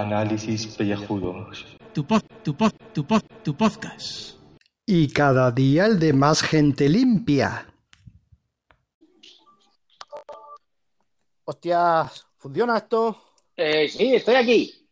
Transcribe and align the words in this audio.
Análisis 0.00 0.66
pellejudos. 0.78 1.66
Tu 1.92 2.06
pod, 2.06 2.22
tu 2.42 2.56
pod, 2.56 2.72
tu 2.94 3.04
pod, 3.06 3.20
tu 3.44 3.54
podcast. 3.54 4.38
Y 4.86 5.08
cada 5.12 5.50
día 5.50 5.84
el 5.84 5.98
de 6.00 6.14
más 6.14 6.40
gente 6.40 6.88
limpia. 6.88 7.66
Hostias, 11.44 12.26
¿funciona 12.38 12.78
esto? 12.78 13.20
Eh, 13.54 13.88
sí, 13.90 14.14
estoy 14.14 14.36
aquí. 14.36 14.88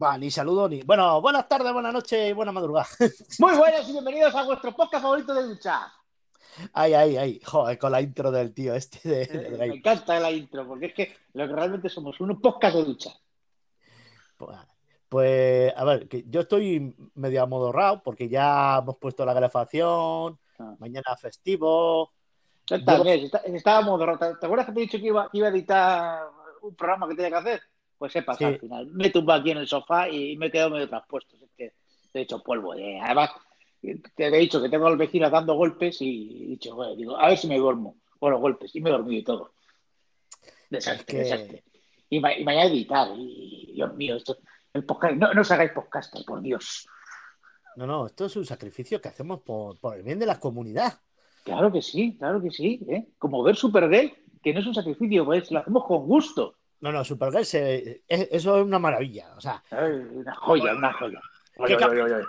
Va, 0.00 0.16
ni 0.16 0.30
saludo 0.30 0.68
ni. 0.68 0.82
Bueno, 0.82 1.20
buenas 1.20 1.48
tardes, 1.48 1.72
buenas 1.72 1.92
noches 1.92 2.30
y 2.30 2.32
buena 2.32 2.52
madrugada. 2.52 2.86
Muy 3.40 3.56
buenos 3.56 3.88
y 3.88 3.92
bienvenidos 3.92 4.32
a 4.36 4.44
vuestro 4.44 4.74
podcast 4.76 5.02
favorito 5.02 5.34
de 5.34 5.42
ducha. 5.42 5.92
Ay, 6.72 6.94
ay, 6.94 7.16
ay. 7.16 7.40
Joder, 7.44 7.76
con 7.78 7.90
la 7.90 8.00
intro 8.00 8.30
del 8.30 8.54
tío 8.54 8.74
este 8.76 9.08
de, 9.08 9.16
de 9.16 9.22
Eh, 9.24 9.50
Drake. 9.50 9.70
me 9.70 9.76
encanta 9.78 10.20
la 10.20 10.30
intro, 10.30 10.66
porque 10.68 10.86
es 10.86 10.94
que 10.94 11.16
lo 11.34 11.48
que 11.48 11.52
realmente 11.54 11.88
somos 11.88 12.20
un 12.20 12.40
podcast 12.40 12.76
de 12.76 12.84
ducha. 12.84 13.10
Pues, 15.08 15.72
a 15.76 15.84
ver, 15.84 16.08
que 16.08 16.24
yo 16.28 16.40
estoy 16.42 16.94
medio 17.14 17.42
amodorrado 17.42 18.02
porque 18.02 18.28
ya 18.28 18.78
hemos 18.78 18.96
puesto 18.98 19.24
la 19.24 19.34
calefacción, 19.34 20.38
Ah. 20.58 20.74
mañana 20.78 21.16
festivo. 21.16 22.12
Yo- 22.66 22.76
está- 22.76 23.38
Estábamos 23.38 23.98
de 23.98 24.06
rota. 24.06 24.38
¿Te 24.38 24.46
acuerdas 24.46 24.66
que 24.66 24.72
te 24.72 24.78
he 24.78 24.82
dicho 24.82 24.98
que 24.98 25.06
iba, 25.06 25.28
que 25.30 25.38
iba 25.38 25.48
a 25.48 25.50
editar 25.50 26.22
un 26.62 26.74
programa 26.76 27.08
que 27.08 27.16
tenía 27.16 27.30
que 27.30 27.36
hacer? 27.36 27.60
Pues 27.98 28.14
he 28.14 28.22
pasado 28.22 28.50
Sí. 28.50 28.54
al 28.54 28.60
final. 28.60 28.86
Me 28.92 29.06
he 29.08 29.10
tumbado 29.10 29.40
aquí 29.40 29.50
en 29.50 29.58
el 29.58 29.66
sofá 29.66 30.08
y 30.08 30.36
me 30.36 30.46
he 30.46 30.50
quedado 30.50 30.70
medio 30.70 30.88
traspuesto. 30.88 31.36
Es 31.42 31.50
que 31.56 31.72
he 32.14 32.20
hecho 32.20 32.40
polvo. 32.42 32.74
eh. 32.74 33.00
Además, 33.02 33.30
te 33.82 34.26
he 34.26 34.30
dicho 34.38 34.62
que 34.62 34.68
tengo 34.68 34.86
al 34.86 34.96
vecino 34.96 35.28
dando 35.28 35.54
golpes 35.54 36.00
y 36.02 36.44
he 36.44 36.46
dicho, 36.50 36.74
bueno, 36.76 36.94
digo, 36.94 37.16
a 37.16 37.28
ver 37.28 37.36
si 37.38 37.48
me 37.48 37.58
duermo 37.58 37.96
con 38.18 38.30
los 38.30 38.40
golpes. 38.40 38.74
Y 38.76 38.80
me 38.80 38.90
he 38.90 38.92
dormido 38.92 39.20
y 39.20 39.24
todo. 39.24 39.52
Desastre, 40.70 41.00
Es 41.00 41.04
que- 41.06 41.16
desastre. 41.36 41.64
Y, 42.10 42.16
y 42.18 42.44
mañana 42.44 42.64
editar. 42.64 43.08
Y 43.16 43.72
Dios 43.74 43.94
mío, 43.94 44.16
esto, 44.16 44.36
el 44.74 44.84
podcast, 44.84 45.14
no, 45.14 45.32
no 45.32 45.40
os 45.40 45.50
hagáis 45.50 45.72
podcast, 45.72 46.14
por 46.26 46.42
Dios. 46.42 46.86
No, 47.76 47.86
no, 47.86 48.06
esto 48.06 48.26
es 48.26 48.36
un 48.36 48.44
sacrificio 48.44 49.00
que 49.00 49.08
hacemos 49.08 49.40
por, 49.40 49.78
por 49.78 49.96
el 49.96 50.02
bien 50.02 50.18
de 50.18 50.26
la 50.26 50.38
comunidad. 50.40 50.98
Claro 51.44 51.72
que 51.72 51.80
sí, 51.80 52.16
claro 52.18 52.42
que 52.42 52.50
sí. 52.50 52.80
¿eh? 52.88 53.06
Como 53.16 53.42
ver 53.42 53.56
Supergirl, 53.56 54.12
que 54.42 54.52
no 54.52 54.60
es 54.60 54.66
un 54.66 54.74
sacrificio, 54.74 55.24
pues 55.24 55.50
lo 55.50 55.60
hacemos 55.60 55.86
con 55.86 56.04
gusto. 56.06 56.56
No, 56.80 56.90
no, 56.92 57.04
Supergirl, 57.04 57.44
se- 57.46 58.02
es- 58.08 58.28
eso 58.30 58.58
es 58.58 58.64
una 58.64 58.78
maravilla. 58.78 59.32
O 59.36 59.40
sea, 59.40 59.62
Ay, 59.70 59.92
una 60.12 60.34
joya, 60.34 60.74
una 60.74 60.92
joya. 60.92 61.20
¿Qué 61.54 61.62
Oye, 61.62 61.76
oye, 61.76 62.02
oye, 62.02 62.14
oye. 62.14 62.24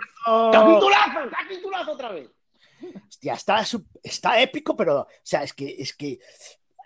¡Capitulazo! 0.52 1.30
¡Capitulazo 1.30 1.92
otra 1.92 2.12
vez! 2.12 2.30
hostia, 3.08 3.34
está, 3.34 3.64
está 4.02 4.40
épico, 4.42 4.76
pero, 4.76 5.00
o 5.02 5.06
sea, 5.22 5.42
es 5.44 5.52
que, 5.52 5.76
es 5.78 5.94
que 5.96 6.18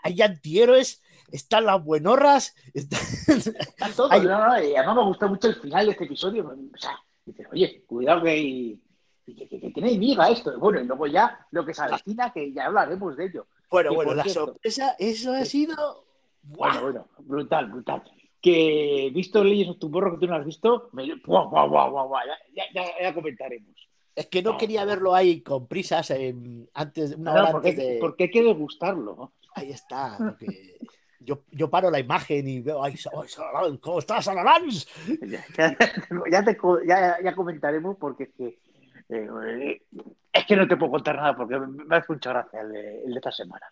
hay 0.03 0.21
antihéroes, 0.23 1.03
están 1.31 1.67
las 1.67 1.83
buenorras, 1.85 2.55
está- 2.75 2.97
Está 3.29 3.89
todo. 3.95 4.09
Ay. 4.11 4.23
No, 4.23 4.47
no, 4.49 4.63
y 4.63 4.75
además 4.77 4.97
me 4.97 5.05
gusta 5.05 5.27
mucho 5.27 5.49
el 5.49 5.57
final 5.57 5.87
de 5.87 5.93
este 5.93 6.05
episodio. 6.05 6.47
O 6.49 6.79
sea, 6.79 6.99
dices, 7.25 7.47
oye, 7.53 7.83
cuidado 7.87 8.23
que, 8.23 8.31
hay- 8.31 8.81
que, 9.27 9.49
que- 9.49 9.61
que 9.61 9.71
tiene 9.71 9.99
miga 9.99 10.29
esto. 10.31 10.59
Bueno, 10.59 10.81
y 10.81 10.85
luego 10.85 11.07
ya 11.07 11.39
lo 11.51 11.65
que 11.65 11.75
se 11.75 11.83
avecina, 11.83 12.33
que 12.33 12.53
ya 12.53 12.67
hablaremos 12.67 13.17
de 13.17 13.27
ello. 13.27 13.47
Bueno, 13.71 13.95
bueno, 13.95 14.15
la 14.15 14.23
cierto- 14.23 14.47
sorpresa, 14.47 14.95
eso 14.99 15.33
ha 15.33 15.45
sido. 15.45 16.05
Bueno, 16.43 16.75
¡buah! 16.75 16.81
bueno, 16.83 17.09
brutal, 17.21 17.67
brutal. 17.71 18.03
Que 18.41 19.11
visto 19.13 19.43
Leyes 19.43 19.69
of 19.71 19.79
Tomorrow 19.81 20.13
que 20.19 20.27
tú 20.27 20.31
no 20.31 20.37
has 20.37 20.47
visto, 20.47 20.89
me... 20.93 21.05
guau, 21.27 21.49
guau, 21.51 21.69
guau, 21.69 21.91
guau, 21.91 22.09
guau, 22.09 22.23
ya, 22.55 22.63
ya, 22.73 22.83
ya- 22.85 23.03
ya 23.03 23.15
comentaremos. 23.15 23.75
Es 24.15 24.27
que 24.29 24.43
no 24.43 24.57
quería 24.57 24.85
verlo 24.85 25.15
ahí 25.15 25.41
con 25.43 25.67
prisas 25.67 26.11
en- 26.11 26.71
antes, 26.75 27.17
una 27.17 27.35
No, 27.35 27.41
hora 27.43 27.53
porque, 27.53 27.71
antes 27.71 27.87
de. 27.87 27.99
porque 28.01 28.25
hay 28.25 28.31
que 28.31 28.43
degustarlo. 28.45 29.33
Ahí 29.57 29.73
está. 29.73 30.17
porque 30.19 30.79
Yo, 31.27 31.43
yo 31.51 31.69
paro 31.69 31.91
la 31.91 31.99
imagen 31.99 32.47
y 32.49 32.61
veo, 32.61 32.83
ay, 32.83 32.95
¿cómo 33.81 33.99
estás, 33.99 34.25
Salalán? 34.25 34.63
Ya, 35.23 35.45
ya, 35.59 35.77
ya 36.31 36.45
te 36.45 36.57
co- 36.57 36.83
ya- 36.83 37.19
ya 37.23 37.35
comentaremos 37.35 37.97
porque 37.99 38.25
es 38.25 38.31
que 38.37 38.59
eh, 39.09 39.81
es 40.33 40.47
que 40.47 40.57
no 40.57 40.67
te 40.69 40.77
puedo 40.77 40.93
contar 40.93 41.17
nada 41.17 41.37
porque 41.37 41.59
me 41.59 41.97
hace 41.97 42.13
mucha 42.13 42.31
gracia 42.31 42.61
el 42.61 42.73
de, 42.73 43.03
el 43.05 43.11
de 43.11 43.17
esta 43.17 43.33
semana. 43.33 43.67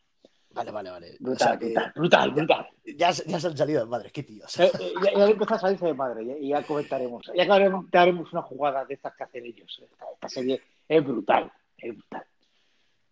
Vale, 0.50 0.70
vale, 0.70 0.90
vale. 0.90 1.10
O 1.14 1.16
Brutal, 1.20 1.58
que 1.58 1.66
brutal, 1.66 1.92
brutal, 1.96 2.30
brutal. 2.32 2.68
ya, 2.96 3.10
ya 3.10 3.40
se 3.40 3.46
han 3.48 3.56
salido 3.56 3.80
de 3.84 3.90
madres, 3.90 4.12
qué 4.12 4.22
tíos. 4.22 4.58
Eh, 4.60 4.70
eh, 4.80 4.92
ya, 5.04 5.12
ya 5.18 5.26
empieza 5.26 5.54
a 5.56 5.58
salirse 5.58 5.86
de 5.86 5.94
madre 5.94 6.22
y 6.40 6.48
ya 6.50 6.62
comentaremos. 6.62 7.28
Ya 7.34 7.42
haremos, 7.52 7.90
te 7.90 7.98
haremos 7.98 8.32
una 8.32 8.42
jugada 8.42 8.84
de 8.84 8.94
estas 8.94 9.14
que 9.16 9.24
hacen 9.24 9.44
ellos. 9.46 9.80
Esta, 9.82 10.04
esta 10.12 10.28
serie 10.28 10.60
es 10.88 11.04
brutal, 11.04 11.50
es 11.78 11.92
brutal. 11.92 12.24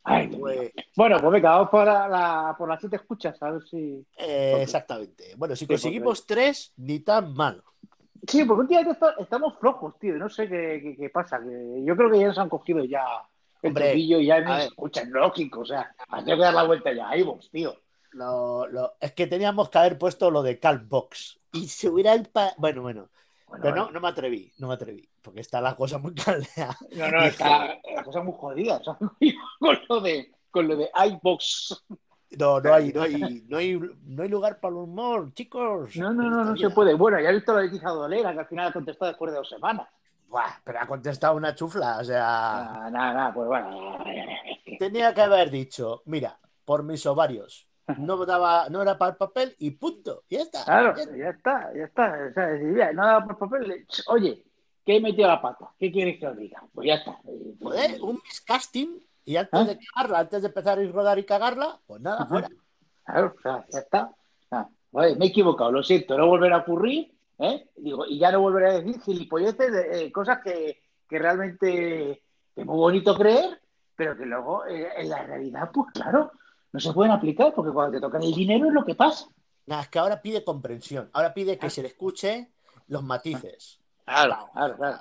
Ay. 0.04 0.28
Pues, 0.28 0.72
Bueno, 0.96 1.18
pues 1.20 1.32
venga, 1.32 1.50
vamos 1.50 1.68
por 1.70 1.86
la, 1.86 2.08
la- 2.08 2.54
por 2.58 2.68
las 2.68 2.80
siete 2.80 2.96
escuchas, 2.96 3.40
a 3.42 3.50
ver 3.52 3.62
si. 3.68 4.04
eh, 4.18 4.58
exactamente. 4.60 5.34
Bueno, 5.36 5.54
si 5.54 5.64
Sí, 5.64 5.68
conseguimos 5.68 6.26
tres, 6.26 6.72
ni 6.76 7.00
tan 7.00 7.34
mal. 7.34 7.62
Sí, 8.26 8.44
porque 8.44 8.60
últimamente 8.62 8.98
estamos 9.18 9.58
flojos, 9.58 9.98
tío. 9.98 10.14
No 10.16 10.28
sé 10.28 10.48
qué, 10.48 10.80
qué- 10.82 10.96
qué 10.96 11.10
pasa. 11.10 11.40
Que 11.40 11.82
yo 11.84 11.96
creo 11.96 12.10
que 12.10 12.18
ya 12.20 12.28
nos 12.28 12.38
han 12.38 12.48
cogido 12.48 12.84
ya 12.84 13.04
el 13.62 13.68
Hombre, 13.68 13.94
y 13.94 14.26
ya 14.26 14.40
ver. 14.40 14.60
escuchan 14.60 15.10
lógico. 15.10 15.60
O 15.60 15.64
sea, 15.64 15.94
hay 16.08 16.24
que 16.24 16.36
dar 16.36 16.54
la 16.54 16.64
vuelta 16.64 16.92
ya 16.92 17.08
a 17.08 17.16
iVoox, 17.16 17.50
tío. 17.50 17.74
Lo- 18.12 18.66
lo- 18.66 18.94
es 19.00 19.12
que 19.12 19.26
teníamos 19.26 19.70
que 19.70 19.78
haber 19.78 19.98
puesto 19.98 20.30
lo 20.30 20.42
de 20.42 20.58
Calbox. 20.58 21.38
Y 21.52 21.68
se 21.68 21.88
hubiera. 21.88 22.14
Bueno, 22.58 22.82
bueno. 22.82 23.08
Bueno, 23.52 23.62
Pero 23.62 23.76
no, 23.76 23.90
no 23.90 24.00
me 24.00 24.08
atreví, 24.08 24.50
no 24.58 24.68
me 24.68 24.74
atreví. 24.74 25.06
Porque 25.20 25.40
está 25.40 25.60
la 25.60 25.76
cosa 25.76 25.98
muy 25.98 26.14
caldeada. 26.14 26.76
no, 26.96 27.10
no, 27.10 27.22
está 27.24 27.78
la 27.94 28.02
cosa 28.02 28.22
muy 28.22 28.34
jodida. 28.36 28.78
o 28.78 28.84
sea, 28.84 28.96
con 29.60 29.78
lo 29.88 30.00
de 30.00 30.32
con 30.50 30.68
lo 30.68 30.76
de 30.76 30.90
iVoox. 30.94 31.84
No, 32.38 32.60
no 32.60 32.72
hay, 32.74 32.92
no 32.92 33.02
hay, 33.02 33.44
no 33.46 33.58
hay, 33.58 33.78
no 34.04 34.22
hay 34.22 34.28
lugar 34.30 34.58
para 34.58 34.72
el 34.72 34.80
humor, 34.80 35.34
chicos. 35.34 35.94
No, 35.96 36.12
no, 36.14 36.30
no, 36.30 36.44
no 36.44 36.56
se 36.56 36.70
puede. 36.70 36.94
Bueno, 36.94 37.20
ya 37.20 37.28
he 37.28 37.34
visto 37.34 37.52
la 37.54 37.60
Leticia 37.62 37.90
Dolera, 37.90 38.32
que 38.32 38.40
al 38.40 38.46
final 38.46 38.68
ha 38.68 38.72
contestado 38.72 39.10
después 39.10 39.30
de 39.32 39.36
dos 39.36 39.48
semanas. 39.50 39.86
Buah, 40.28 40.60
pero 40.64 40.80
ha 40.80 40.86
contestado 40.86 41.36
una 41.36 41.54
chufla, 41.54 41.98
o 41.98 42.04
sea, 42.04 42.20
Nada, 42.20 42.90
nada, 42.90 43.12
nada, 43.12 43.34
pues 43.34 43.46
bueno. 43.48 43.98
tenía 44.78 45.12
que 45.12 45.20
haber 45.20 45.50
dicho, 45.50 46.02
mira, 46.06 46.38
por 46.64 46.82
mis 46.84 47.04
ovarios, 47.04 47.68
no 47.98 48.24
daba, 48.24 48.68
no 48.70 48.80
era 48.82 48.96
para 48.98 49.12
el 49.12 49.16
papel 49.16 49.54
y 49.58 49.72
punto, 49.72 50.22
y 50.28 50.36
ya 50.36 50.42
está. 50.42 50.64
Claro, 50.64 50.94
Ya- 50.96 51.16
ya 51.16 51.30
está, 51.30 51.72
ya 51.74 51.84
está. 51.84 52.18
O 52.30 52.32
sea, 52.34 52.46
mira, 52.60 52.92
no 52.92 53.06
da 53.06 53.24
por 53.24 53.38
papel. 53.38 53.86
Oye, 54.08 54.42
que 54.84 54.96
he 54.96 55.00
metido 55.00 55.28
la 55.28 55.40
pata. 55.42 55.68
¿Qué 55.78 55.90
quieres 55.92 56.18
que 56.18 56.26
os 56.26 56.36
diga? 56.36 56.62
Pues 56.74 56.86
ya 56.88 56.94
está. 56.94 57.12
Eh, 57.28 57.54
pues- 57.60 57.74
Joder, 57.80 58.02
un 58.02 58.20
miscasting 58.24 59.02
y 59.24 59.36
antes 59.36 59.60
¿Ah? 59.60 59.64
de 59.64 59.78
cagarla, 59.78 60.18
antes 60.20 60.42
de 60.42 60.48
empezar 60.48 60.78
a 60.78 60.82
ir 60.82 60.92
rodar 60.92 61.18
y 61.18 61.24
cagarla, 61.24 61.78
pues 61.86 62.00
nada, 62.00 62.16
Ajá. 62.18 62.26
fuera. 62.26 62.48
Claro, 63.04 63.34
o 63.36 63.40
sea, 63.42 63.64
ya 63.70 63.78
está. 63.80 64.12
Ah, 64.50 64.68
oye, 64.92 65.16
me 65.16 65.26
he 65.26 65.28
equivocado, 65.28 65.72
lo 65.72 65.82
siento, 65.82 66.16
no 66.16 66.26
volverá 66.26 66.56
a 66.56 66.60
ocurrir. 66.60 67.12
¿eh? 67.38 67.66
Digo, 67.76 68.06
y 68.06 68.18
ya 68.18 68.30
no 68.30 68.40
volveré 68.40 68.68
a 68.70 68.80
decir 68.80 69.00
gilipolleces 69.02 69.72
de 69.72 70.04
eh, 70.06 70.12
cosas 70.12 70.38
que, 70.44 70.80
que 71.08 71.18
realmente 71.18 72.22
es 72.54 72.66
muy 72.66 72.76
bonito 72.76 73.16
creer, 73.16 73.60
pero 73.96 74.16
que 74.16 74.24
luego 74.26 74.64
eh, 74.66 74.88
en 74.96 75.08
la 75.08 75.22
realidad, 75.24 75.70
pues 75.72 75.88
claro, 75.92 76.30
no 76.72 76.80
se 76.80 76.92
pueden 76.92 77.12
aplicar 77.12 77.52
porque 77.54 77.70
cuando 77.72 77.92
te 77.92 78.00
tocan 78.00 78.22
el 78.22 78.32
dinero 78.32 78.66
es 78.68 78.72
lo 78.74 78.84
que 78.84 78.94
pasa. 78.94 79.26
Nada, 79.66 79.82
es 79.82 79.88
que 79.88 79.98
ahora 79.98 80.20
pide 80.20 80.42
comprensión, 80.44 81.10
ahora 81.12 81.32
pide 81.34 81.58
que 81.58 81.66
Ah. 81.66 81.70
se 81.70 81.82
le 81.82 81.88
escuche 81.88 82.48
los 82.88 83.02
matices. 83.02 83.80
Claro, 84.04 84.48
claro, 84.52 84.76
claro. 84.76 84.98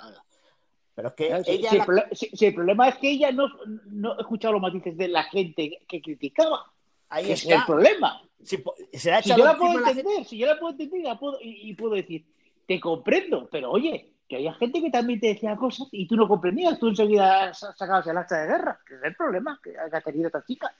Pero 0.93 1.07
es 1.07 1.13
que 1.15 1.27
Claro, 1.27 1.43
ella 1.47 1.69
si, 1.69 1.75
el 1.75 1.79
la- 1.79 1.85
prole- 1.85 2.07
si- 2.15 2.29
si 2.35 2.45
el 2.45 2.53
problema 2.53 2.89
es 2.89 2.95
que 2.97 3.09
ella 3.11 3.31
no, 3.31 3.47
no 3.85 4.11
ha 4.13 4.21
escuchado 4.21 4.53
los 4.53 4.61
matices 4.61 4.95
de 4.97 5.07
la 5.07 5.23
gente 5.23 5.79
que 5.87 6.01
criticaba. 6.01 6.65
ahí 7.09 7.23
Ese 7.25 7.33
es 7.33 7.45
el 7.47 7.51
está. 7.53 7.65
problema. 7.65 8.21
Si 8.43 8.63
se 8.93 9.11
ha 9.11 9.19
yo 9.21 9.37
la 9.43 9.57
puedo 9.57 9.79
la 9.79 9.89
entender, 9.89 10.25
si 10.25 10.37
yo 10.37 10.47
la 10.47 10.57
puedo 10.59 10.71
entender 10.71 11.01
la 11.03 11.19
puedo- 11.19 11.39
y, 11.41 11.69
y 11.69 11.73
puedo 11.75 11.93
decir, 11.95 12.25
te 12.67 12.79
comprendo, 12.79 13.49
pero 13.51 13.71
oye, 13.71 14.13
que 14.29 14.37
había 14.37 14.53
gente 14.53 14.81
que 14.81 14.89
también 14.91 15.19
te 15.19 15.27
decía 15.27 15.55
cosas 15.57 15.87
y 15.91 16.07
tú 16.07 16.15
no 16.15 16.25
comprendías, 16.27 16.79
tú 16.79 16.87
enseguida 16.87 17.53
sa- 17.53 17.73
sacabas 17.75 18.07
el 18.07 18.17
hacha 18.17 18.37
de 18.37 18.47
guerra, 18.47 18.79
que 18.87 18.95
es 18.95 19.03
el 19.03 19.15
problema 19.15 19.59
que 19.61 19.73
ha 19.77 20.01
tenido 20.01 20.27
esta 20.27 20.43
chica. 20.45 20.73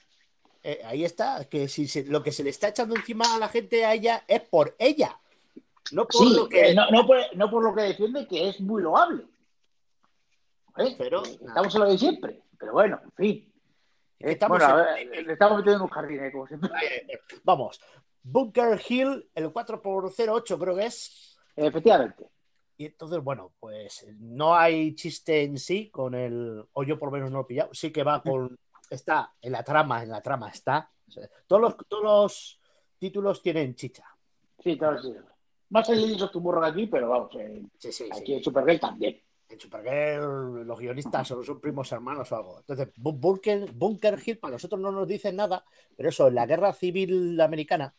Eh, 0.64 0.80
ahí 0.84 1.04
está, 1.04 1.44
que 1.48 1.66
si 1.68 1.88
se- 1.88 2.04
lo 2.04 2.22
que 2.22 2.30
se 2.32 2.44
le 2.44 2.50
está 2.50 2.68
echando 2.68 2.94
encima 2.94 3.24
a 3.34 3.38
la 3.38 3.48
gente 3.48 3.84
a 3.84 3.94
ella 3.94 4.24
es 4.28 4.40
por 4.42 4.76
ella, 4.78 5.18
no 5.90 6.06
por 6.06 6.24
Sí, 6.28 6.34
lo 6.36 6.48
que 6.48 6.70
eh, 6.70 6.74
no, 6.74 6.88
no, 6.90 7.04
por, 7.06 7.18
no 7.34 7.50
por 7.50 7.64
lo 7.64 7.74
que 7.74 7.82
defiende, 7.82 8.26
que 8.28 8.48
es 8.48 8.60
muy 8.60 8.80
loable. 8.82 9.24
¿Eh? 10.78 10.94
Pero- 10.96 11.22
Estamos 11.24 11.74
en 11.74 11.80
lo 11.80 11.90
de 11.90 11.98
siempre, 11.98 12.42
pero 12.58 12.72
bueno, 12.72 13.00
en 13.04 13.12
fin. 13.12 13.52
estamos 14.18 14.58
bueno, 14.58 14.78
en- 14.78 15.08
a 15.08 15.10
ver, 15.10 15.26
le 15.26 15.32
estamos 15.32 15.58
metiendo 15.58 15.76
en 15.78 15.82
un 15.82 15.88
jardín, 15.88 16.24
eh, 16.24 16.32
como 16.32 16.46
siempre. 16.46 16.70
Vamos, 17.44 17.80
Bunker 18.22 18.80
Hill, 18.88 19.28
el 19.34 19.52
4x08 19.52 20.58
creo 20.58 20.76
que 20.76 20.86
es. 20.86 21.36
Efectivamente. 21.56 22.28
Y 22.78 22.86
entonces, 22.86 23.22
bueno, 23.22 23.52
pues 23.60 24.06
no 24.18 24.54
hay 24.56 24.94
chiste 24.94 25.42
en 25.42 25.58
sí 25.58 25.90
con 25.90 26.14
el, 26.14 26.64
o 26.72 26.82
yo 26.84 26.98
por 26.98 27.08
lo 27.08 27.12
menos 27.12 27.30
no 27.30 27.38
lo 27.38 27.42
he 27.44 27.46
pillado, 27.48 27.74
sí 27.74 27.90
que 27.92 28.02
va 28.02 28.22
con, 28.22 28.56
está 28.94 29.32
en 29.40 29.52
la 29.52 29.62
trama, 29.62 30.02
en 30.02 30.10
la 30.10 30.20
trama 30.20 30.48
está. 30.50 30.90
Todos, 31.46 31.62
los, 31.62 31.76
todos 31.88 32.02
los 32.04 32.60
títulos 32.98 33.42
tienen 33.42 33.74
chicha. 33.74 34.04
Sí, 34.62 34.78
claro, 34.78 35.02
sí. 35.02 35.12
Más 35.70 35.88
el 35.88 36.22
of 36.22 36.30
Tomorrow 36.30 36.64
aquí, 36.64 36.86
pero 36.86 37.08
vamos, 37.08 37.34
eh, 37.38 37.62
Sí, 37.78 37.90
sí, 37.92 38.08
aquí 38.12 38.34
en 38.34 38.44
Supergirl 38.44 38.78
también. 38.78 39.20
En 39.48 39.58
Supergirl 39.60 40.66
los 40.66 40.78
guionistas 40.78 41.26
son, 41.28 41.44
son 41.44 41.60
primos 41.60 41.90
hermanos 41.92 42.30
o 42.32 42.36
algo. 42.36 42.58
Entonces, 42.60 42.88
Bu- 42.96 43.18
Bunker, 43.18 43.72
Bunker 43.72 44.18
Hill 44.24 44.38
para 44.38 44.52
nosotros 44.52 44.80
no 44.80 44.92
nos 44.92 45.08
dicen 45.08 45.36
nada, 45.36 45.64
pero 45.96 46.08
eso, 46.10 46.28
en 46.28 46.34
la 46.34 46.46
guerra 46.46 46.72
civil 46.72 47.40
americana, 47.40 47.94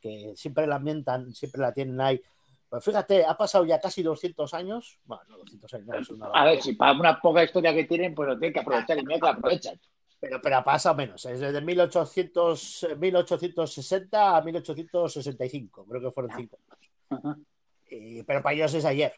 que 0.00 0.32
siempre 0.36 0.66
la 0.66 0.76
ambientan, 0.76 1.32
siempre 1.34 1.60
la 1.60 1.72
tienen 1.72 2.00
ahí, 2.00 2.20
Pues 2.68 2.84
fíjate, 2.84 3.24
ha 3.24 3.36
pasado 3.36 3.64
ya 3.64 3.78
casi 3.80 4.02
200 4.02 4.52
años. 4.52 4.98
Bueno, 5.04 5.22
no 5.28 5.38
200 5.38 5.72
años, 5.74 5.86
no, 5.86 5.98
es 5.98 6.10
una 6.10 6.26
A 6.26 6.44
ver, 6.44 6.60
si 6.62 6.72
para 6.74 6.98
una 6.98 7.20
poca 7.20 7.44
historia 7.44 7.72
que 7.72 7.84
tienen, 7.84 8.14
pues 8.14 8.28
lo 8.28 8.38
tienen 8.38 8.52
que 8.52 8.60
aprovechar 8.60 8.98
y 8.98 9.02
mira 9.04 9.20
que 9.20 9.26
la 9.26 9.30
aprovechan. 9.30 9.80
Pero, 10.24 10.40
pero 10.40 10.56
ha 10.56 10.64
pasado 10.64 10.94
menos, 10.94 11.22
es 11.26 11.38
desde 11.38 11.60
1800, 11.60 12.88
1860 12.98 14.36
a 14.36 14.40
1865, 14.40 15.84
creo 15.86 16.00
que 16.00 16.10
fueron 16.10 16.32
cinco 16.34 16.58
años. 17.10 17.38
Y- 17.90 18.22
pero 18.22 18.42
para 18.42 18.54
ellos 18.54 18.72
es 18.72 18.86
ayer. 18.86 19.12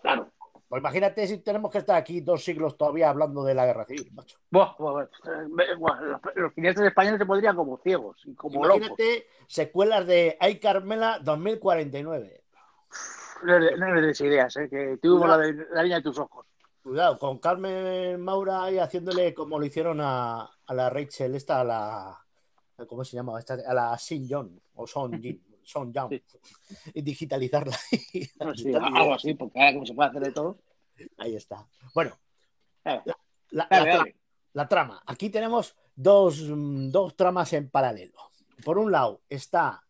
Claro. 0.00 0.30
Pues 0.66 0.80
imagínate 0.80 1.26
si 1.26 1.36
tenemos 1.38 1.70
que 1.70 1.76
estar 1.78 1.96
aquí 1.96 2.22
dos 2.22 2.42
siglos 2.42 2.78
todavía 2.78 3.10
hablando 3.10 3.44
de 3.44 3.52
la 3.52 3.66
guerra 3.66 3.84
civil, 3.84 4.10
macho. 4.14 4.38
Buah, 4.50 4.74
buah, 4.78 4.92
buah. 4.92 5.04
Eh, 5.04 5.76
los, 5.78 6.34
los 6.34 6.54
cineastas 6.54 6.86
españoles 6.86 7.18
se 7.18 7.26
pondrían 7.26 7.54
como 7.54 7.76
ciegos 7.76 8.22
y 8.24 8.34
como 8.34 8.64
locos. 8.64 8.78
Imagínate 8.78 9.26
secuelas 9.46 10.06
de 10.06 10.38
Ay 10.40 10.58
Carmela 10.58 11.18
2049. 11.22 12.42
No 13.44 13.58
les 13.58 13.78
no 13.78 13.94
les 13.94 14.02
des 14.06 14.20
ideas, 14.22 14.56
¿eh? 14.56 14.70
que 14.70 14.96
tuvimos 14.96 15.28
la, 15.28 15.36
de, 15.36 15.66
la 15.72 15.82
niña 15.82 15.96
de 15.96 16.02
tus 16.02 16.18
ojos. 16.18 16.46
Cuidado, 16.82 17.16
con 17.18 17.38
Carmen 17.38 18.20
Maura 18.20 18.64
ahí 18.64 18.78
haciéndole 18.78 19.32
como 19.32 19.58
lo 19.58 19.64
hicieron 19.64 20.00
a, 20.00 20.42
a 20.66 20.74
la 20.74 20.90
Rachel, 20.90 21.34
esta, 21.36 21.60
a 21.60 21.64
la. 21.64 22.18
¿Cómo 22.88 23.04
se 23.04 23.14
llama? 23.16 23.38
Esta, 23.38 23.54
a 23.54 23.72
la 23.72 23.96
Sin 23.98 24.26
John 24.28 24.60
o 24.74 24.86
Son 24.86 25.12
Jin, 25.22 25.40
Son 25.62 25.92
Young. 25.92 26.20
Y 26.94 27.02
digitalizarla. 27.02 27.76
Sí, 27.76 28.30
algo 28.40 29.14
así, 29.14 29.34
porque 29.34 29.60
ahora 29.60 29.72
como 29.74 29.86
se 29.86 29.94
puede 29.94 30.10
hacer 30.10 30.22
de 30.22 30.32
todo. 30.32 30.58
Ahí 31.18 31.36
está. 31.36 31.66
Bueno, 31.94 32.18
la, 32.84 34.04
la- 34.52 34.68
trama. 34.68 35.02
Aquí 35.06 35.30
tenemos 35.30 35.76
dos, 35.94 36.42
dos 36.90 37.16
tramas 37.16 37.52
en 37.52 37.70
paralelo. 37.70 38.18
Por 38.64 38.78
un 38.78 38.90
lado 38.92 39.22
está 39.28 39.82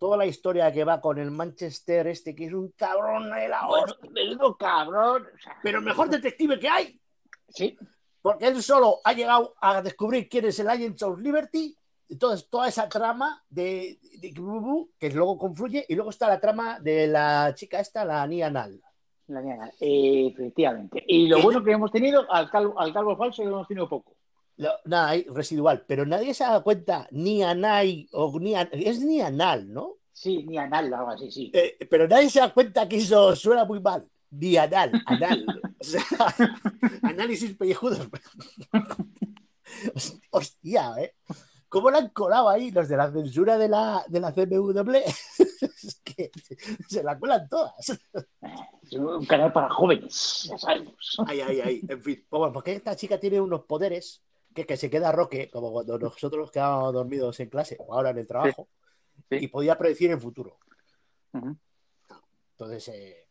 toda 0.00 0.16
la 0.16 0.24
historia 0.24 0.72
que 0.72 0.82
va 0.82 0.98
con 1.00 1.18
el 1.18 1.30
Manchester 1.30 2.06
este, 2.06 2.34
que 2.34 2.46
es 2.46 2.54
un 2.54 2.70
cabrón 2.70 3.30
de 3.30 3.48
la 3.48 3.66
Bueno, 3.66 3.84
hostia, 3.84 4.10
menudo 4.10 4.56
cabrón. 4.56 5.26
O 5.32 5.38
sea, 5.38 5.56
pero 5.62 5.78
el 5.78 5.84
mejor 5.84 6.08
detective 6.08 6.58
que 6.58 6.68
hay. 6.68 7.00
Sí, 7.50 7.76
Porque 8.22 8.46
él 8.46 8.62
solo 8.62 9.00
ha 9.04 9.12
llegado 9.12 9.54
a 9.60 9.82
descubrir 9.82 10.26
quién 10.28 10.46
es 10.46 10.58
el 10.58 10.70
Agent 10.70 11.02
of 11.02 11.18
Liberty. 11.20 11.76
Entonces, 12.08 12.48
toda 12.48 12.66
esa 12.68 12.88
trama 12.88 13.44
de, 13.50 13.98
de 14.20 14.32
que 14.98 15.10
luego 15.10 15.38
confluye, 15.38 15.84
y 15.86 15.94
luego 15.94 16.10
está 16.10 16.28
la 16.28 16.40
trama 16.40 16.80
de 16.80 17.06
la 17.06 17.52
chica 17.54 17.78
esta, 17.78 18.04
la 18.04 18.26
Nia 18.26 18.50
Nal. 18.50 18.80
la 19.28 19.42
niña, 19.42 19.70
eh, 19.80 20.28
efectivamente. 20.32 21.04
Y 21.06 21.28
lo 21.28 21.42
bueno 21.42 21.62
que 21.62 21.72
hemos 21.72 21.92
tenido, 21.92 22.24
al 22.32 22.50
calvo, 22.50 22.80
al 22.80 22.92
calvo 22.92 23.16
falso, 23.16 23.44
lo 23.44 23.50
hemos 23.50 23.68
tenido 23.68 23.88
poco. 23.88 24.16
Hay 24.92 25.24
residual, 25.24 25.84
pero 25.86 26.04
nadie 26.06 26.34
se 26.34 26.44
ha 26.44 26.48
dado 26.50 26.64
cuenta, 26.64 27.08
ni 27.10 27.42
Anai 27.42 28.08
o 28.12 28.38
ni 28.38 28.54
An- 28.54 28.68
es 28.72 29.00
ni 29.00 29.20
Anal, 29.20 29.72
¿no? 29.72 30.00
Sí, 30.20 30.42
ni 30.42 30.58
anal, 30.58 30.92
algo 30.92 31.12
así, 31.12 31.30
sí. 31.30 31.50
Eh, 31.54 31.78
pero 31.88 32.06
nadie 32.06 32.28
se 32.28 32.40
da 32.40 32.52
cuenta 32.52 32.86
que 32.86 32.96
eso 32.98 33.34
suena 33.34 33.64
muy 33.64 33.80
mal. 33.80 34.06
Ni 34.30 34.54
anal, 34.58 34.92
anal. 35.06 35.46
O 35.80 35.84
sea, 35.84 36.02
análisis 37.02 37.56
pellejudos. 37.56 38.06
Hostia, 40.30 40.92
¿eh? 40.98 41.14
¿Cómo 41.70 41.90
le 41.90 41.98
han 41.98 42.08
colado 42.10 42.50
ahí 42.50 42.70
los 42.70 42.86
de 42.88 42.98
la 42.98 43.10
censura 43.10 43.56
de 43.56 43.68
la, 43.70 44.04
de 44.08 44.20
la 44.20 44.30
CMW? 44.32 44.90
es 44.98 46.00
que 46.04 46.30
se 46.86 47.02
la 47.02 47.18
cuelan 47.18 47.48
todas. 47.48 47.88
Es 48.82 48.92
un 48.92 49.24
canal 49.24 49.54
para 49.54 49.70
jóvenes, 49.70 50.48
ya 50.50 50.58
sabemos. 50.58 51.16
Ay, 51.26 51.40
ay, 51.40 51.60
ay. 51.64 51.80
En 51.88 52.02
fin, 52.02 52.26
pues 52.28 52.38
bueno, 52.38 52.52
porque 52.52 52.74
esta 52.74 52.94
chica 52.94 53.18
tiene 53.18 53.40
unos 53.40 53.64
poderes 53.64 54.22
que, 54.60 54.66
que 54.66 54.76
se 54.76 54.90
queda 54.90 55.12
roque, 55.12 55.50
como 55.50 55.72
cuando 55.72 55.98
nosotros 55.98 56.40
nos 56.40 56.50
quedábamos 56.50 56.92
dormidos 56.92 57.38
en 57.40 57.48
clase 57.48 57.76
o 57.78 57.94
ahora 57.94 58.10
en 58.10 58.18
el 58.18 58.26
trabajo, 58.26 58.68
Sí. 59.28 59.36
y 59.42 59.48
podía 59.48 59.76
predecir 59.76 60.10
el 60.10 60.20
futuro. 60.20 60.58
Entonces, 62.52 62.88
eh, 62.88 63.28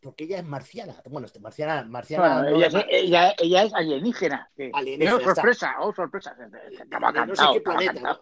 porque 0.00 0.24
ella 0.24 0.38
es 0.38 0.44
marciana. 0.44 1.02
Bueno, 1.06 1.26
este, 1.26 1.40
marciana, 1.40 1.84
marciana. 1.84 2.42
Bueno, 2.42 2.58
no, 2.58 2.64
ella, 2.64 2.84
ella, 2.88 3.34
ella 3.38 3.62
es 3.64 3.74
alienígena. 3.74 4.50
sorpresa, 5.34 5.74
oh, 5.80 5.92
sorpresa. 5.92 6.36
Estaba 6.70 7.12
de 7.12 7.26
no 7.26 7.36
sé 7.36 7.44
qué 7.52 7.60
planeta. 7.60 8.20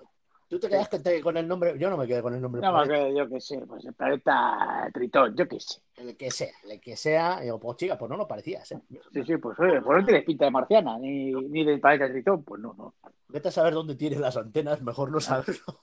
Tú 0.48 0.60
te 0.60 0.68
quedaste 0.68 1.20
con 1.22 1.36
el 1.36 1.48
nombre. 1.48 1.76
Yo 1.76 1.90
no 1.90 1.96
me 1.96 2.06
quedé 2.06 2.22
con 2.22 2.34
el 2.34 2.40
nombre. 2.40 2.62
No, 2.62 2.72
porque 2.72 3.12
yo 3.16 3.28
qué 3.28 3.40
sé, 3.40 3.58
pues 3.66 3.84
el 3.84 3.94
planeta 3.94 4.88
Tritón, 4.94 5.36
yo 5.36 5.48
qué 5.48 5.58
sé. 5.58 5.80
El 5.96 6.16
que 6.16 6.30
sea, 6.30 6.52
el 6.70 6.80
que 6.80 6.96
sea. 6.96 7.40
Digo, 7.40 7.58
pues 7.58 7.78
chica, 7.78 7.98
pues 7.98 8.08
no 8.08 8.16
lo 8.16 8.28
parecías. 8.28 8.70
¿eh? 8.70 8.80
Sí, 9.12 9.24
sí, 9.24 9.36
pues 9.38 9.58
oye, 9.58 9.80
pues 9.80 9.98
no 9.98 10.04
tienes 10.04 10.24
pinta 10.24 10.44
de 10.44 10.50
marciana, 10.52 10.98
ni, 10.98 11.32
ni 11.32 11.64
del 11.64 11.80
planeta 11.80 12.08
Tritón, 12.08 12.44
pues 12.44 12.60
no, 12.60 12.74
no. 12.74 12.94
Vete 13.28 13.48
a 13.48 13.50
saber 13.50 13.74
dónde 13.74 13.96
tiene 13.96 14.20
las 14.20 14.36
antenas, 14.36 14.82
mejor 14.82 15.10
no 15.10 15.20
saberlo. 15.20 15.80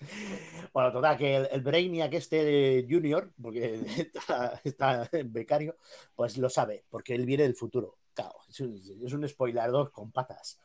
Bueno, 0.72 0.92
total, 0.92 1.16
que 1.16 1.34
el, 1.34 1.48
el 1.50 1.60
Brainiac 1.60 2.14
este 2.14 2.86
Junior, 2.88 3.32
porque 3.42 3.82
está, 4.14 4.60
está 4.62 5.08
en 5.10 5.32
becario, 5.32 5.76
pues 6.14 6.38
lo 6.38 6.48
sabe, 6.48 6.84
porque 6.88 7.16
él 7.16 7.26
viene 7.26 7.42
del 7.42 7.56
futuro. 7.56 7.96
Claro, 8.14 8.36
es 8.48 8.60
un, 8.60 8.74
es 8.74 9.12
un 9.12 9.28
spoiler 9.28 9.70
con 9.90 10.12
patas. 10.12 10.60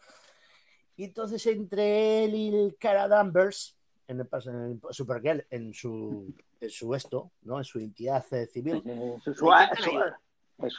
Y 0.95 1.05
entonces 1.05 1.45
entre 1.47 2.25
él 2.25 2.35
y 2.35 2.55
el 2.55 2.77
Cara 2.77 3.07
Danvers, 3.07 3.75
en 4.07 4.19
el, 4.19 4.27
en 4.45 4.55
el 4.55 4.79
Supergirl, 4.93 5.45
en 5.49 5.73
su, 5.73 6.33
en 6.61 6.69
su 6.69 6.93
esto, 6.93 7.31
¿no? 7.41 7.57
en 7.57 7.63
su 7.63 7.79
entidad 7.79 8.23
eh, 8.31 8.45
civil, 8.47 8.81
su- 9.23 9.33
su- 9.33 9.33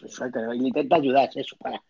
su- 0.09 0.55
intenta 0.55 0.97
ayudar, 0.97 1.31
eso, 1.35 1.57
para. 1.59 1.83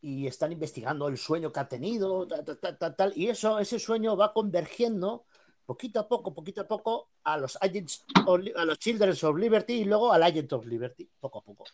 y 0.00 0.26
están 0.28 0.52
investigando 0.52 1.08
el 1.08 1.18
sueño 1.18 1.52
que 1.52 1.60
ha 1.60 1.68
tenido, 1.68 2.26
tal, 2.28 2.44
tal, 2.78 2.94
tal, 2.96 3.12
y 3.16 3.28
eso, 3.28 3.58
ese 3.58 3.78
sueño 3.80 4.16
va 4.16 4.32
convergiendo 4.32 5.24
poquito 5.66 5.98
a 6.00 6.08
poco, 6.08 6.32
poquito 6.32 6.60
a 6.62 6.68
poco, 6.68 7.08
a 7.24 7.36
los 7.36 7.58
agents, 7.60 8.04
of 8.26 8.40
a 8.56 8.64
los 8.64 8.78
Children 8.78 9.10
of 9.22 9.36
Liberty 9.36 9.72
y 9.74 9.84
luego 9.84 10.12
al 10.12 10.22
Agent 10.22 10.52
of 10.52 10.64
Liberty, 10.66 11.10
poco 11.20 11.40
a 11.40 11.42
poco. 11.42 11.64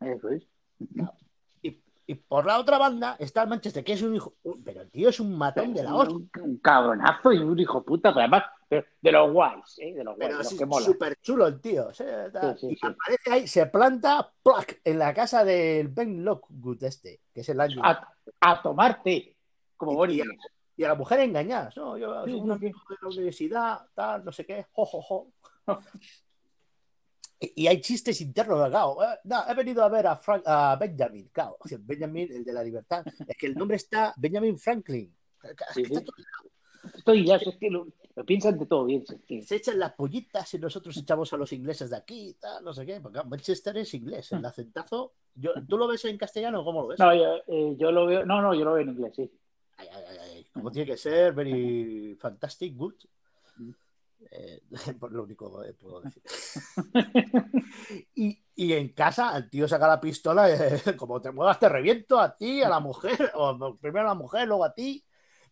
Eso 0.00 0.28
es. 0.30 0.42
Y 2.08 2.14
por 2.14 2.46
la 2.46 2.58
otra 2.60 2.78
banda 2.78 3.16
está 3.18 3.42
el 3.42 3.48
Manchester, 3.48 3.82
que 3.82 3.94
es 3.94 4.02
un 4.02 4.14
hijo, 4.14 4.34
pero 4.64 4.82
el 4.82 4.90
tío 4.90 5.08
es 5.08 5.18
un 5.18 5.36
matón 5.36 5.74
de 5.74 5.82
la 5.82 5.94
hostia. 5.94 6.14
Un, 6.16 6.30
un 6.50 6.58
cabronazo 6.58 7.32
y 7.32 7.38
un 7.38 7.58
hijo 7.58 7.82
puta, 7.82 8.10
pero 8.10 8.20
además, 8.20 8.44
de 8.70 9.12
los 9.12 9.32
guays, 9.32 9.78
¿eh? 9.78 9.92
De 9.94 10.04
los 10.04 10.16
guays, 10.16 10.56
Pero 10.58 10.80
súper 10.80 11.16
chulo 11.20 11.46
el 11.48 11.60
tío. 11.60 11.92
Sí, 11.92 12.04
sí, 12.58 12.68
y 12.80 12.86
aparece 12.86 13.30
ahí, 13.32 13.46
se 13.48 13.66
planta 13.66 14.32
¡plac! 14.42 14.80
en 14.84 14.98
la 15.00 15.12
casa 15.12 15.44
del 15.44 15.88
Ben 15.88 16.24
Lockwood 16.24 16.82
este, 16.84 17.20
que 17.34 17.40
es 17.40 17.48
el 17.48 17.60
Agent. 17.60 17.84
A, 17.84 18.08
a 18.40 18.62
tomarte, 18.62 19.36
como 19.76 19.94
Boris. 19.94 20.24
y- 20.24 20.28
y 20.78 20.84
a 20.84 20.88
la 20.88 20.94
mujer 20.94 21.20
engañadas, 21.20 21.74
¿no? 21.76 21.96
Yo 21.96 22.22
soy 22.22 22.34
un 22.34 22.52
amigo 22.52 22.78
de 22.90 22.96
la 23.00 23.08
universidad, 23.08 23.80
tal, 23.94 24.24
no 24.24 24.30
sé 24.30 24.44
qué, 24.44 24.66
jo, 24.72 24.84
jo, 24.84 25.00
jo. 25.02 25.28
Y, 27.38 27.66
hay 27.66 27.80
chistes 27.80 28.20
internos, 28.20 28.68
claro. 28.70 28.96
Eh, 29.02 29.18
no, 29.24 29.44
he 29.48 29.54
venido 29.54 29.82
a 29.84 29.88
ver 29.88 30.06
a, 30.06 30.16
Frank- 30.16 30.42
a 30.46 30.76
Benjamin, 30.76 31.28
claro. 31.32 31.56
O 31.60 31.68
sea, 31.68 31.78
Benjamin, 31.80 32.32
el 32.32 32.44
de 32.44 32.52
la 32.52 32.62
libertad. 32.62 33.04
Es 33.26 33.36
que 33.36 33.46
el 33.46 33.54
nombre 33.54 33.76
está 33.76 34.14
Benjamin 34.16 34.58
Franklin. 34.58 35.14
Sí, 35.74 35.82
está 35.82 36.00
todo- 36.00 36.14
Estoy 36.94 37.26
ya, 37.26 37.34
es 37.36 37.56
que 37.58 37.68
lo, 37.68 37.88
lo 38.14 38.24
piensan 38.24 38.56
de 38.58 38.64
todo 38.66 38.84
bien. 38.84 39.04
que- 39.26 39.42
Se 39.42 39.56
echan 39.56 39.78
las 39.78 39.92
pollitas 39.94 40.54
y 40.54 40.58
nosotros 40.58 40.96
echamos 40.96 41.32
a 41.32 41.36
los 41.36 41.52
ingleses 41.52 41.90
de 41.90 41.96
aquí, 41.96 42.36
tal, 42.40 42.64
no 42.64 42.72
sé 42.72 42.86
qué. 42.86 43.00
Porque 43.00 43.20
Manchester 43.24 43.76
es 43.78 43.92
inglés, 43.94 44.30
el 44.32 44.44
acentazo. 44.44 45.12
Yo, 45.34 45.50
¿Tú 45.68 45.76
lo 45.76 45.88
ves 45.88 46.04
en 46.06 46.16
castellano 46.16 46.60
o 46.60 46.64
cómo 46.64 46.82
lo 46.82 46.86
ves? 46.88 46.98
No, 47.00 47.14
yo, 47.14 47.36
eh, 47.48 47.76
yo 47.78 47.90
lo 47.92 48.06
veo, 48.06 48.24
no, 48.24 48.40
no, 48.40 48.54
yo 48.54 48.64
lo 48.64 48.72
veo 48.74 48.82
en 48.84 48.90
inglés, 48.90 49.12
sí. 49.16 49.30
Ay, 49.78 49.88
ay, 49.92 50.04
ay, 50.08 50.16
ay, 50.36 50.46
Como 50.54 50.70
tiene 50.70 50.86
que 50.92 50.96
ser, 50.96 51.34
very 51.34 52.16
fantastic, 52.18 52.74
good. 52.76 52.94
Eh, 54.30 54.62
por 55.00 55.12
lo 55.12 55.22
único 55.24 55.60
que 55.62 55.72
puedo 55.74 56.00
decir. 56.00 56.22
y, 58.14 58.42
y 58.54 58.72
en 58.72 58.88
casa 58.92 59.36
el 59.36 59.48
tío 59.50 59.68
saca 59.68 59.86
la 59.88 60.00
pistola, 60.00 60.50
eh, 60.50 60.80
como 60.96 61.20
te 61.20 61.30
muevas 61.30 61.58
te 61.58 61.68
reviento 61.68 62.18
a 62.20 62.36
ti, 62.36 62.62
a 62.62 62.68
la 62.68 62.80
mujer, 62.80 63.30
o 63.34 63.76
primero 63.76 64.06
a 64.06 64.10
la 64.10 64.14
mujer, 64.14 64.48
luego 64.48 64.64
a 64.64 64.74
ti. 64.74 65.04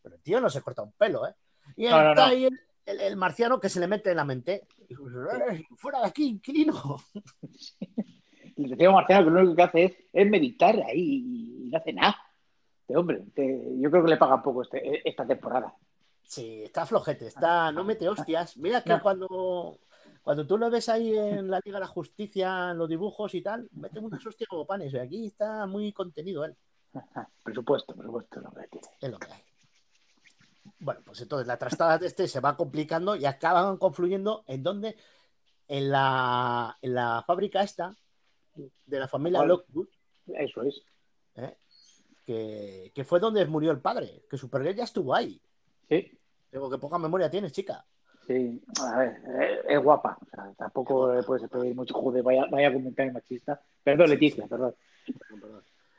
Pero 0.02 0.16
el 0.16 0.22
tío 0.22 0.40
no 0.40 0.50
se 0.50 0.60
corta 0.62 0.82
un 0.82 0.92
pelo, 0.92 1.26
¿eh? 1.26 1.34
Y 1.76 1.84
No, 1.84 2.10
está 2.10 2.14
no. 2.14 2.22
ahí 2.24 2.44
el, 2.46 2.60
el- 2.86 3.00
el 3.00 3.16
marciano 3.16 3.58
que 3.58 3.68
se 3.70 3.80
le 3.80 3.86
mete 3.86 4.10
en 4.10 4.16
la 4.16 4.24
mente. 4.24 4.66
"Eh, 4.88 5.64
fuera 5.76 6.00
de 6.00 6.06
aquí, 6.06 6.26
inquilino. 6.28 6.98
El 8.56 8.64
detective 8.70 8.92
marciano 8.92 9.24
que 9.24 9.30
lo 9.30 9.40
único 9.40 9.56
que 9.56 9.62
hace 9.62 9.84
es, 9.84 9.92
es 10.12 10.30
meditar 10.30 10.76
ahí 10.82 11.64
y 11.66 11.70
no 11.70 11.78
hace 11.78 11.92
nada. 11.92 12.16
Este 12.82 12.96
hombre, 12.96 13.24
te- 13.34 13.78
yo 13.80 13.90
creo 13.90 14.04
que 14.04 14.10
le 14.10 14.16
pagan 14.18 14.42
poco 14.42 14.62
este, 14.62 15.08
esta 15.08 15.26
temporada. 15.26 15.74
Sí, 16.26 16.62
está 16.64 16.86
flojete, 16.86 17.26
está, 17.26 17.70
no 17.72 17.84
mete 17.84 18.08
hostias. 18.08 18.56
Mira 18.56 18.82
que 18.82 18.90
No. 18.90 19.02
cuando, 19.02 19.78
cuando 20.22 20.46
tú 20.46 20.56
lo 20.58 20.70
ves 20.70 20.88
ahí 20.88 21.16
en 21.16 21.50
la 21.50 21.60
Liga 21.64 21.76
de 21.76 21.80
la 21.84 21.86
Justicia, 21.86 22.70
en 22.70 22.78
los 22.78 22.88
dibujos 22.88 23.34
y 23.34 23.42
tal, 23.42 23.68
mete 23.72 23.98
unas 24.00 24.24
hostias 24.26 24.48
como 24.48 24.66
panes. 24.66 24.92
Y 24.92 24.98
aquí 24.98 25.26
está 25.26 25.66
muy 25.66 25.92
contenido 25.92 26.44
él, 26.44 26.56
Presupuesto, 27.42 27.94
presupuesto. 27.94 28.40
Lo 28.40 28.50
que 28.52 28.68
tiene. 28.68 28.88
es 29.00 29.10
lo 29.10 29.18
que 29.18 29.32
hay. 29.32 29.42
Bueno, 30.78 31.00
pues 31.04 31.20
entonces 31.20 31.46
la 31.46 31.58
trastada 31.58 31.98
de 31.98 32.06
este 32.06 32.26
se 32.28 32.40
va 32.40 32.56
complicando 32.56 33.16
y 33.16 33.24
acaban 33.26 33.76
confluyendo 33.76 34.44
en 34.46 34.62
donde, 34.62 34.96
en 35.68 35.90
la, 35.90 36.76
en 36.82 36.94
la 36.94 37.22
fábrica 37.26 37.62
esta 37.62 37.94
de 38.86 38.98
la 38.98 39.08
familia 39.08 39.38
¿Cuál? 39.40 39.48
Lockwood, 39.48 39.88
Eso 40.34 40.62
es. 40.62 40.82
¿eh? 41.36 41.56
que, 42.24 42.92
que 42.94 43.04
fue 43.04 43.20
donde 43.20 43.44
murió 43.46 43.70
el 43.72 43.80
padre, 43.80 44.24
que 44.30 44.38
Supergirl 44.38 44.76
ya 44.76 44.84
estuvo 44.84 45.14
ahí. 45.14 45.40
Sí. 45.88 46.18
Digo, 46.52 46.70
que 46.70 46.78
poca 46.78 46.98
memoria 46.98 47.30
tienes, 47.30 47.52
chica. 47.52 47.84
Sí, 48.26 48.62
a 48.80 48.96
ver, 48.96 49.16
eh, 49.40 49.60
es 49.68 49.82
guapa. 49.82 50.16
O 50.20 50.26
sea, 50.30 50.50
tampoco 50.56 51.12
le 51.14 51.22
puedes 51.22 51.48
pedir 51.50 51.74
mucho. 51.74 51.94
Joder, 51.94 52.22
vaya, 52.22 52.46
vaya 52.50 52.72
comentario 52.72 53.12
machista. 53.12 53.60
Perdón, 53.82 54.08
Leticia, 54.10 54.46
perdón. 54.46 54.74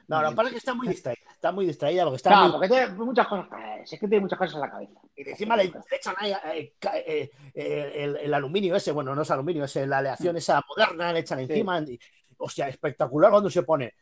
No, 0.08 0.22
lo 0.22 0.30
que 0.30 0.36
pasa 0.36 0.48
es 0.50 0.52
que 0.54 0.58
está 0.60 0.74
muy 0.74 0.88
distraída. 0.88 1.32
Está 1.32 1.52
muy 1.52 1.66
distraída 1.66 2.04
porque 2.04 2.16
está 2.18 2.30
No, 2.32 2.42
muy- 2.44 2.52
porque 2.54 2.68
tiene 2.70 2.88
muchas 2.94 3.28
cosas. 3.28 3.48
eh, 3.60 3.82
Es 3.84 4.00
que 4.00 4.08
tiene 4.08 4.20
muchas 4.22 4.38
cosas 4.40 4.56
en 4.56 4.62
la 4.62 4.70
cabeza. 4.72 5.00
Y 5.16 5.30
encima 5.30 5.56
le, 5.56 5.66
le 5.66 5.72
echan 5.92 6.16
ahí 6.18 6.32
eh, 6.32 6.74
eh, 6.94 7.30
eh, 7.54 7.92
el, 7.96 8.18
el 8.18 8.34
aluminio 8.34 8.76
ese, 8.76 8.92
bueno, 8.92 9.14
no 9.16 9.22
es 9.24 9.32
aluminio, 9.32 9.64
es 9.66 9.76
la 9.76 9.98
aleación 10.00 10.36
esa 10.38 10.62
moderna, 10.68 11.12
le 11.14 11.20
echan 11.20 11.40
encima. 11.40 11.80
y- 11.82 12.00
hostia, 12.38 12.68
espectacular 12.68 13.32
cuando 13.32 13.50
se 13.50 13.64
pone. 13.64 13.94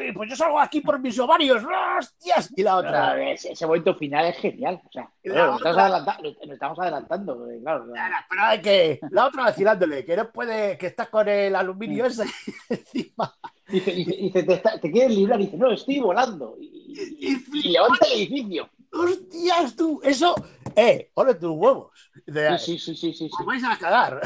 "Eh, 0.00 0.12
pues 0.14 0.30
yo 0.30 0.36
salgo 0.36 0.58
aquí 0.60 0.80
por 0.80 0.98
mis 1.00 1.18
ovarios, 1.18 1.62
hostias. 1.98 2.52
Y 2.56 2.62
la 2.62 2.76
otra. 2.76 3.30
Ese, 3.32 3.52
ese 3.52 3.66
momento 3.66 3.94
final 3.94 4.26
es 4.26 4.36
genial. 4.38 4.80
O 4.86 4.92
sea, 4.92 5.08
Y 5.22 5.28
la 5.28 5.34
claro, 5.34 5.50
nos, 5.52 5.58
estamos 5.60 5.76
otra- 5.76 5.84
adelanta- 5.86 6.18
nos 6.46 6.52
estamos 6.54 6.78
adelantando. 6.78 7.46
Claro, 7.62 7.86
claro. 7.86 8.14
Pero 8.30 8.42
hay 8.42 8.60
que. 8.62 9.00
La 9.10 9.26
otra 9.26 9.42
vacilándole, 9.44 10.04
que 10.04 10.16
no 10.16 10.30
puede, 10.30 10.76
que 10.78 10.86
estás 10.88 11.08
con 11.08 11.28
el 11.28 11.54
aluminio 11.56 12.06
ese 12.06 12.24
encima. 12.68 13.34
Dice, 13.68 13.90
dice, 13.92 14.16
dice, 14.16 14.42
te, 14.42 14.52
está- 14.54 14.78
te 14.78 14.90
quieres 14.90 15.16
librar. 15.16 15.38
Dice, 15.38 15.56
no, 15.56 15.70
estoy 15.72 16.00
volando. 16.00 16.56
Y, 16.60 17.16
y- 17.20 17.44
y 17.52 17.68
levanta 17.70 18.06
el 18.06 18.12
edificio. 18.20 18.68
Hostias, 18.92 19.74
tú, 19.76 20.00
eso. 20.04 20.34
Eh, 20.76 21.10
ole 21.14 21.34
tus 21.34 21.50
huevos. 21.52 22.10
De- 22.26 22.58
Sí, 22.58 22.78
sí, 22.78 22.94
sí, 22.94 22.94
sí, 22.94 23.12
sí. 23.14 23.28
sí. 23.28 23.30
os 23.38 23.46
vais 23.46 23.62
a 23.64 23.76
cagar. 23.78 24.20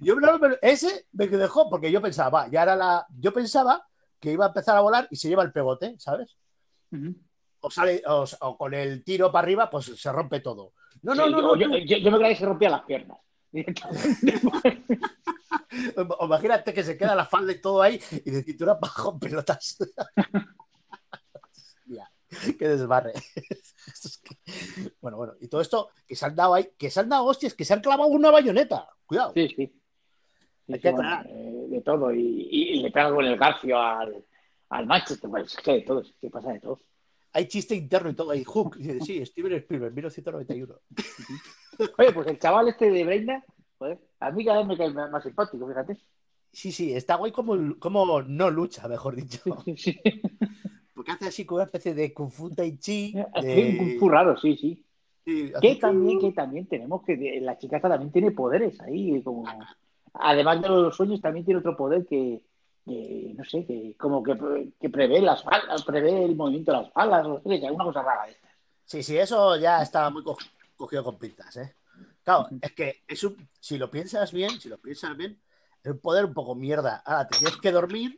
Yo 0.00 0.14
no, 0.16 0.38
pero 0.40 0.56
ese 0.62 1.06
me 1.12 1.26
dejó 1.28 1.68
porque 1.70 1.90
yo 1.92 2.00
pensaba, 2.02 2.48
ya 2.48 2.62
era 2.62 2.74
la. 2.76 3.06
Yo 3.18 3.32
pensaba 3.32 3.86
que 4.20 4.32
iba 4.32 4.44
a 4.46 4.48
empezar 4.48 4.76
a 4.76 4.80
volar 4.80 5.06
y 5.10 5.16
se 5.16 5.28
lleva 5.28 5.42
el 5.42 5.52
pegote, 5.52 5.94
¿sabes? 5.98 6.36
O 7.60 7.70
sale, 7.70 8.02
o, 8.06 8.24
o 8.40 8.56
con 8.58 8.74
el 8.74 9.02
tiro 9.04 9.30
para 9.32 9.44
arriba, 9.44 9.70
pues 9.70 9.86
se 9.86 10.12
rompe 10.12 10.40
todo. 10.40 10.72
No, 11.02 11.14
no, 11.14 11.26
Sí, 11.26 11.32
no, 11.32 11.38
yo, 11.38 11.42
no, 11.42 11.56
yo, 11.56 11.66
tú- 11.68 11.78
yo- 11.86 11.96
yo 11.98 12.10
me 12.10 12.18
creía 12.18 12.32
que 12.34 12.38
se 12.40 12.46
rompía 12.46 12.70
las 12.70 12.82
piernas. 12.82 13.18
Imagínate 16.20 16.72
que 16.74 16.82
se 16.82 16.96
queda 16.96 17.14
la 17.14 17.24
falda 17.26 17.52
y 17.52 17.60
todo 17.60 17.82
ahí 17.82 18.00
y 18.24 18.30
de 18.30 18.42
cintura 18.42 18.78
en 19.12 19.18
pelotas. 19.18 19.76
Hostia, 21.86 22.10
qué 22.58 22.68
desbarre. 22.68 23.12
Bueno, 25.16 25.32
bueno, 25.32 25.44
y 25.44 25.48
todo 25.48 25.60
esto 25.60 25.88
que 26.06 26.14
se 26.16 26.26
han 26.26 26.34
dado 26.36 26.54
ahí, 26.54 26.68
que 26.78 26.90
se 26.90 27.00
han 27.00 27.08
dado 27.08 27.24
hostias, 27.26 27.54
que 27.54 27.64
se 27.64 27.72
han 27.74 27.80
clavado 27.80 28.08
una 28.10 28.30
bayoneta. 28.30 28.88
Cuidado. 29.06 29.32
Sí, 29.34 29.48
sí. 29.48 29.72
Hay 30.68 30.80
bueno, 30.92 31.22
eh, 31.26 31.66
de 31.68 31.80
todo. 31.82 32.12
Y, 32.12 32.48
y- 32.50 32.68
y 32.74 32.82
le 32.82 32.90
pega 32.90 33.14
con 33.14 33.24
el 33.24 33.36
garfio 33.36 33.78
al, 33.78 34.24
al 34.70 34.86
Manchester. 34.86 35.28
Pues 35.30 35.52
es 35.54 35.56
que 35.62 35.72
de 35.72 35.80
todo, 35.82 36.00
es 36.00 36.12
que 36.20 36.30
pasa 36.30 36.52
de 36.52 36.60
todo. 36.60 36.80
Hay 37.32 37.46
chiste 37.48 37.74
interno 37.74 38.10
y 38.10 38.14
todo 38.14 38.30
ahí. 38.30 38.44
Hook. 38.44 38.76
Y 38.78 38.84
dice, 38.84 39.00
sí, 39.04 39.26
Steven 39.26 39.52
Spielberg, 39.54 39.92
1991. 39.94 40.74
Oye, 41.98 42.12
pues 42.12 42.26
el 42.28 42.38
chaval 42.38 42.68
este 42.68 42.90
de 42.90 43.04
Breina, 43.04 43.44
joder, 43.78 43.98
a 44.20 44.30
mí 44.30 44.44
cada 44.44 44.58
vez 44.58 44.66
me 44.68 44.76
cae 44.76 44.90
más 44.92 45.22
simpático, 45.22 45.66
fíjate. 45.66 45.98
Sí, 46.52 46.70
sí, 46.70 46.92
está 46.94 47.16
guay 47.16 47.32
como, 47.32 47.76
como 47.80 48.22
no 48.22 48.48
lucha, 48.50 48.86
mejor 48.88 49.16
dicho. 49.16 49.40
Sí. 49.76 50.00
Porque 50.94 51.10
hace 51.10 51.26
así 51.26 51.44
como 51.44 51.56
una 51.56 51.64
especie 51.64 51.92
de 51.92 52.14
Kung 52.14 52.30
Fu 52.30 52.50
Tai 52.54 52.78
Chi. 52.78 53.12
De- 53.42 53.68
un 53.70 53.76
kung 53.76 53.98
fu 53.98 54.08
raro, 54.08 54.36
sí, 54.38 54.56
sí. 54.56 54.86
Sí, 55.24 55.52
Que 55.60 55.76
también, 55.76 56.18
que 56.20 56.32
también 56.32 56.66
tenemos 56.66 57.02
que 57.04 57.40
la 57.40 57.56
chica 57.58 57.76
esta 57.76 57.88
también 57.88 58.12
tiene 58.12 58.30
poderes 58.32 58.80
ahí, 58.80 59.22
como 59.22 59.44
además 60.14 60.62
de 60.62 60.68
los 60.68 60.96
sueños 60.96 61.20
también 61.20 61.44
tiene 61.44 61.60
otro 61.60 61.76
poder 61.76 62.06
que, 62.06 62.42
que, 62.84 63.34
no 63.36 63.44
sé, 63.44 63.64
que 63.66 63.94
como 63.98 64.22
que, 64.22 64.36
que 64.80 64.90
prevé 64.90 65.20
las 65.20 65.44
balas, 65.44 65.84
prevé 65.84 66.24
el 66.24 66.36
movimiento 66.36 66.72
de 66.72 66.78
las 66.82 66.92
balas, 66.92 67.26
o 67.26 67.40
sea, 67.42 67.68
alguna 67.68 67.84
cosa 67.84 68.02
rara 68.02 68.26
de 68.26 68.32
estas. 68.32 68.50
Sí, 68.84 69.02
sí, 69.02 69.16
eso 69.16 69.56
ya 69.56 69.82
está 69.82 70.10
muy 70.10 70.22
co- 70.22 70.36
cogido 70.76 71.02
con 71.02 71.18
pintas, 71.18 71.56
¿eh? 71.56 71.74
Claro, 72.22 72.48
es 72.60 72.72
que 72.72 73.02
es 73.06 73.22
un, 73.24 73.36
si 73.60 73.78
lo 73.78 73.90
piensas 73.90 74.32
bien, 74.32 74.50
si 74.60 74.68
lo 74.68 74.78
piensas 74.78 75.16
bien, 75.16 75.38
es 75.82 75.92
un 75.92 75.98
poder 75.98 76.24
un 76.26 76.34
poco 76.34 76.54
mierda. 76.54 77.02
Ahora 77.04 77.26
te 77.26 77.38
tienes 77.38 77.56
que 77.58 77.70
dormir 77.72 78.16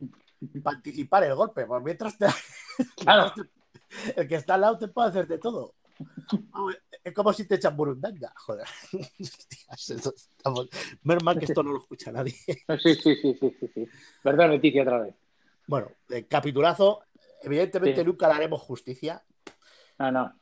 para 0.63 0.77
anticipar 0.77 1.23
el 1.23 1.35
golpe, 1.35 1.65
por 1.65 1.81
mientras 1.83 2.17
te- 2.17 2.27
Claro. 2.97 3.33
el 4.15 4.27
que 4.27 4.35
está 4.35 4.55
al 4.55 4.61
lado 4.61 4.77
te 4.77 4.87
puede 4.87 5.09
hacer 5.09 5.27
de 5.27 5.37
todo. 5.39 5.73
Es 7.07 7.13
como 7.13 7.31
si 7.31 7.47
te 7.47 7.55
echan 7.55 7.77
burundanga, 7.77 8.33
joder. 8.35 8.67
Estamos- 9.71 10.67
Menos 11.03 11.23
mal 11.23 11.39
que 11.39 11.45
esto 11.45 11.63
no 11.63 11.71
lo 11.71 11.79
escucha 11.79 12.11
nadie. 12.11 12.33
Sí, 12.83 12.95
sí, 12.95 13.15
sí, 13.15 13.33
sí, 13.39 13.55
sí, 13.59 13.71
sí. 13.73 13.87
Perdón, 14.21 14.51
Leticia, 14.51 14.81
otra 14.81 14.99
vez. 14.99 15.15
Bueno, 15.67 15.89
el 16.09 16.27
capitulazo, 16.27 17.03
evidentemente 17.43 18.01
Sí. 18.01 18.05
nunca 18.05 18.27
le 18.27 18.33
haremos 18.33 18.61
justicia. 18.61 19.23
No, 19.99 20.11
no. 20.11 20.33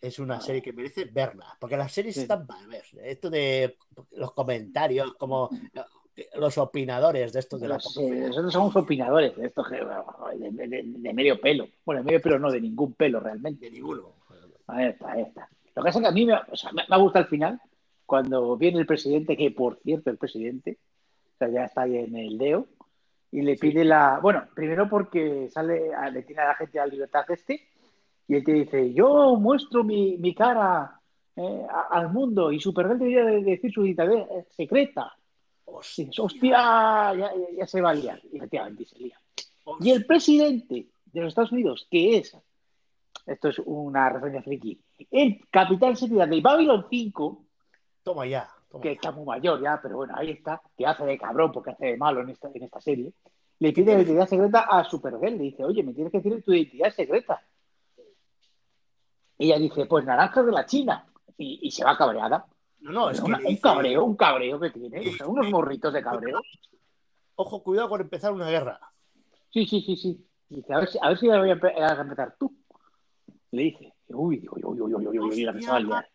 es 0.00 0.18
una 0.20 0.40
serie 0.40 0.60
que 0.62 0.72
merece 0.72 1.06
verla, 1.06 1.56
porque 1.58 1.76
las 1.76 1.90
series 1.90 2.14
Sí. 2.14 2.20
están 2.22 2.46
para 2.46 2.64
ver. 2.66 2.84
Esto 3.02 3.28
de 3.30 3.76
los 4.12 4.32
comentarios, 4.32 5.14
como 5.14 5.48
los 6.36 6.58
opinadores 6.58 7.32
de 7.32 7.40
estos 7.40 7.60
de 7.60 7.66
la 7.68 7.76
eh, 7.76 8.26
nosotros 8.28 8.52
somos 8.52 8.76
opinadores 8.76 9.34
de 9.36 9.46
esto 9.46 9.64
que, 9.64 9.76
de, 9.76 10.50
de- 10.52 10.68
de- 10.68 10.82
de 10.84 11.12
medio 11.12 11.40
pelo. 11.40 11.66
Bueno, 11.84 12.02
de 12.02 12.06
medio 12.06 12.20
pelo 12.22 12.38
no, 12.38 12.52
de 12.52 12.60
ningún 12.60 12.92
pelo 12.92 13.18
realmente. 13.18 13.64
de 13.66 13.72
ninguno. 13.72 14.12
Ahí 14.66 14.86
está, 14.90 15.12
ahí 15.12 15.22
está. 15.22 15.48
Lo 15.74 15.82
que 15.82 15.86
pasa 15.88 15.98
es 15.98 16.02
que 16.02 16.08
a 16.08 16.12
mí 16.12 16.26
me, 16.26 16.34
o 16.34 16.56
sea, 16.56 16.72
me, 16.72 16.82
me 16.88 16.98
gusta 16.98 17.18
el 17.20 17.26
final, 17.26 17.60
cuando 18.06 18.56
viene 18.56 18.78
el 18.80 18.86
presidente, 18.86 19.36
que 19.36 19.50
por 19.50 19.78
cierto, 19.80 20.10
el 20.10 20.18
presidente, 20.18 20.78
o 21.34 21.36
sea, 21.38 21.48
ya 21.48 21.64
está 21.64 21.82
ahí 21.82 21.96
en 21.96 22.16
el 22.16 22.38
DEO, 22.38 22.66
y 23.32 23.42
le 23.42 23.56
pide 23.56 23.84
la. 23.84 24.20
Bueno, 24.22 24.44
primero 24.54 24.88
porque 24.88 25.48
sale, 25.50 25.90
le 26.12 26.22
tiene 26.22 26.42
a 26.42 26.48
la 26.48 26.54
gente 26.54 26.78
a 26.78 26.86
libertad 26.86 27.24
este, 27.30 27.66
y 28.28 28.36
él 28.36 28.44
te 28.44 28.52
dice: 28.52 28.92
Yo 28.94 29.34
muestro 29.36 29.82
mi, 29.82 30.16
mi 30.18 30.32
cara 30.34 31.00
eh, 31.34 31.66
al 31.90 32.12
mundo, 32.12 32.52
y 32.52 32.60
Supergirl 32.60 32.98
debería 33.00 33.24
de 33.24 33.42
decir 33.42 33.72
su 33.72 33.84
identidad 33.84 34.26
secreta. 34.50 35.12
Hostia, 35.64 36.08
Hostia, 36.18 36.50
ya, 37.16 37.32
ya- 37.58 37.66
se 37.66 37.80
va 37.80 37.90
a 37.90 37.94
liar. 37.94 38.20
Y 38.30 38.36
efectivamente 38.36 38.84
se 38.84 38.98
lía. 38.98 39.18
Y 39.80 39.90
el 39.90 40.06
presidente 40.06 40.86
de 41.06 41.20
los 41.20 41.28
Estados 41.30 41.50
Unidos, 41.52 41.88
que 41.90 42.18
es, 42.18 42.36
esto 43.26 43.48
es 43.48 43.58
una 43.64 44.10
referencia 44.10 44.42
friki, 44.42 44.78
el 45.10 45.40
capitán 45.50 45.96
secretario 45.96 46.34
de 46.36 46.40
Babylon 46.40 46.86
5, 46.88 47.44
Toma 48.02 48.26
ya. 48.26 48.48
toma 48.70 48.82
que 48.82 48.88
ya. 48.88 48.94
está 48.94 49.12
muy 49.12 49.24
mayor 49.24 49.60
ya, 49.62 49.80
pero 49.82 49.96
bueno, 49.96 50.14
ahí 50.16 50.30
está, 50.30 50.60
que 50.76 50.86
hace 50.86 51.04
de 51.04 51.18
cabrón 51.18 51.52
porque 51.52 51.70
hace 51.70 51.86
de 51.86 51.96
malo 51.96 52.20
en 52.20 52.30
esta, 52.30 52.50
en 52.52 52.62
esta 52.62 52.80
serie, 52.80 53.12
le 53.58 53.72
pide 53.72 53.94
la 53.94 54.00
identidad 54.02 54.28
secreta 54.28 54.60
a 54.60 54.84
Supergirl. 54.84 55.36
Le 55.36 55.44
dice, 55.44 55.64
oye, 55.64 55.82
me 55.82 55.94
tienes 55.94 56.12
que 56.12 56.20
decir 56.20 56.42
tu 56.44 56.52
identidad 56.52 56.90
secreta. 56.90 57.40
Ella 59.38 59.58
dice, 59.58 59.86
pues 59.86 60.04
naranjas 60.04 60.44
de 60.44 60.52
la 60.52 60.66
China. 60.66 61.06
Y, 61.38 61.60
y 61.62 61.70
se 61.70 61.84
va 61.84 61.96
cabreada. 61.96 62.46
No, 62.80 62.92
no, 62.92 63.10
es 63.10 63.20
que 63.20 63.32
un 63.32 63.56
cabreo, 63.56 64.04
un 64.04 64.16
cabreo 64.16 64.60
que 64.60 64.70
tiene. 64.70 65.08
O 65.08 65.12
sea, 65.12 65.26
unos 65.26 65.50
morritos 65.50 65.92
de 65.92 66.02
cabreo. 66.02 66.40
Ojo, 67.36 67.62
cuidado 67.62 67.88
con 67.88 68.00
empezar 68.00 68.32
una 68.32 68.50
guerra. 68.50 68.78
Sí, 69.50 69.66
sí, 69.66 69.80
sí, 69.80 69.96
sí. 69.96 70.26
Dice, 70.48 70.74
a 70.74 70.78
ver 70.80 70.88
si, 70.88 70.98
a 71.00 71.08
ver 71.08 71.18
si 71.18 71.26
la 71.26 71.38
voy 71.38 71.50
a 71.50 71.52
empezar 71.52 72.36
tú. 72.38 72.54
Le 73.52 73.62
dice, 73.62 73.93
uy, 74.08 74.46
uy, 74.50 74.62
uy, 74.64 74.80
uy, 74.80 74.94
uy, 74.94 75.06
uy, 75.06 75.18
uy, 75.18 75.42
la 75.44 75.52
que 75.52 75.62
se 75.62 75.70
va 75.70 75.76
a 75.76 75.80
liar. 75.80 76.10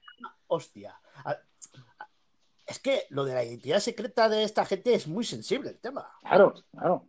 Hostia. 0.47 0.99
A- 1.25 1.31
a- 1.31 1.39
Es 2.67 2.79
que 2.79 3.03
lo 3.09 3.25
de 3.25 3.33
la 3.33 3.43
identidad 3.43 3.79
secreta 3.79 4.29
de 4.29 4.43
esta 4.43 4.63
gente 4.65 4.93
es 4.93 5.07
muy 5.07 5.23
sensible 5.23 5.71
el 5.71 5.79
tema. 5.79 6.07
Claro, 6.21 6.53
claro. 6.71 7.07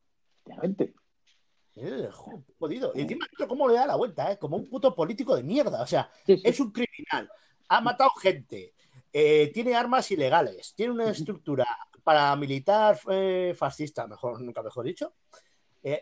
Eh, 1.77 2.09
jo- 2.13 2.43
jodido. 2.59 2.93
Y 2.95 3.03
encima, 3.03 3.27
cómo 3.49 3.69
le 3.69 3.75
da 3.75 3.87
la 3.87 3.97
vuelta, 3.97 4.33
¿eh? 4.33 4.39
Como 4.39 4.57
un 4.57 4.69
puto 4.69 4.95
político 4.95 5.37
de 5.37 5.43
mierda. 5.43 5.83
O 5.83 5.87
sea, 5.87 6.11
Sí, 6.27 6.37
sí. 6.37 6.43
es 6.45 6.61
un 6.61 6.73
criminal, 6.73 7.31
ha 7.69 7.81
matado 7.81 8.11
gente, 8.21 8.75
eh, 9.13 9.51
tiene 9.53 9.75
armas 9.77 10.11
ilegales, 10.11 10.75
tiene 10.75 10.93
una 10.93 11.11
estructura 11.11 11.67
paramilitar 12.03 12.99
eh, 13.11 13.55
fascista, 13.57 14.07
mejor, 14.07 14.41
nunca 14.41 14.63
mejor 14.63 14.85
dicho, 14.85 15.15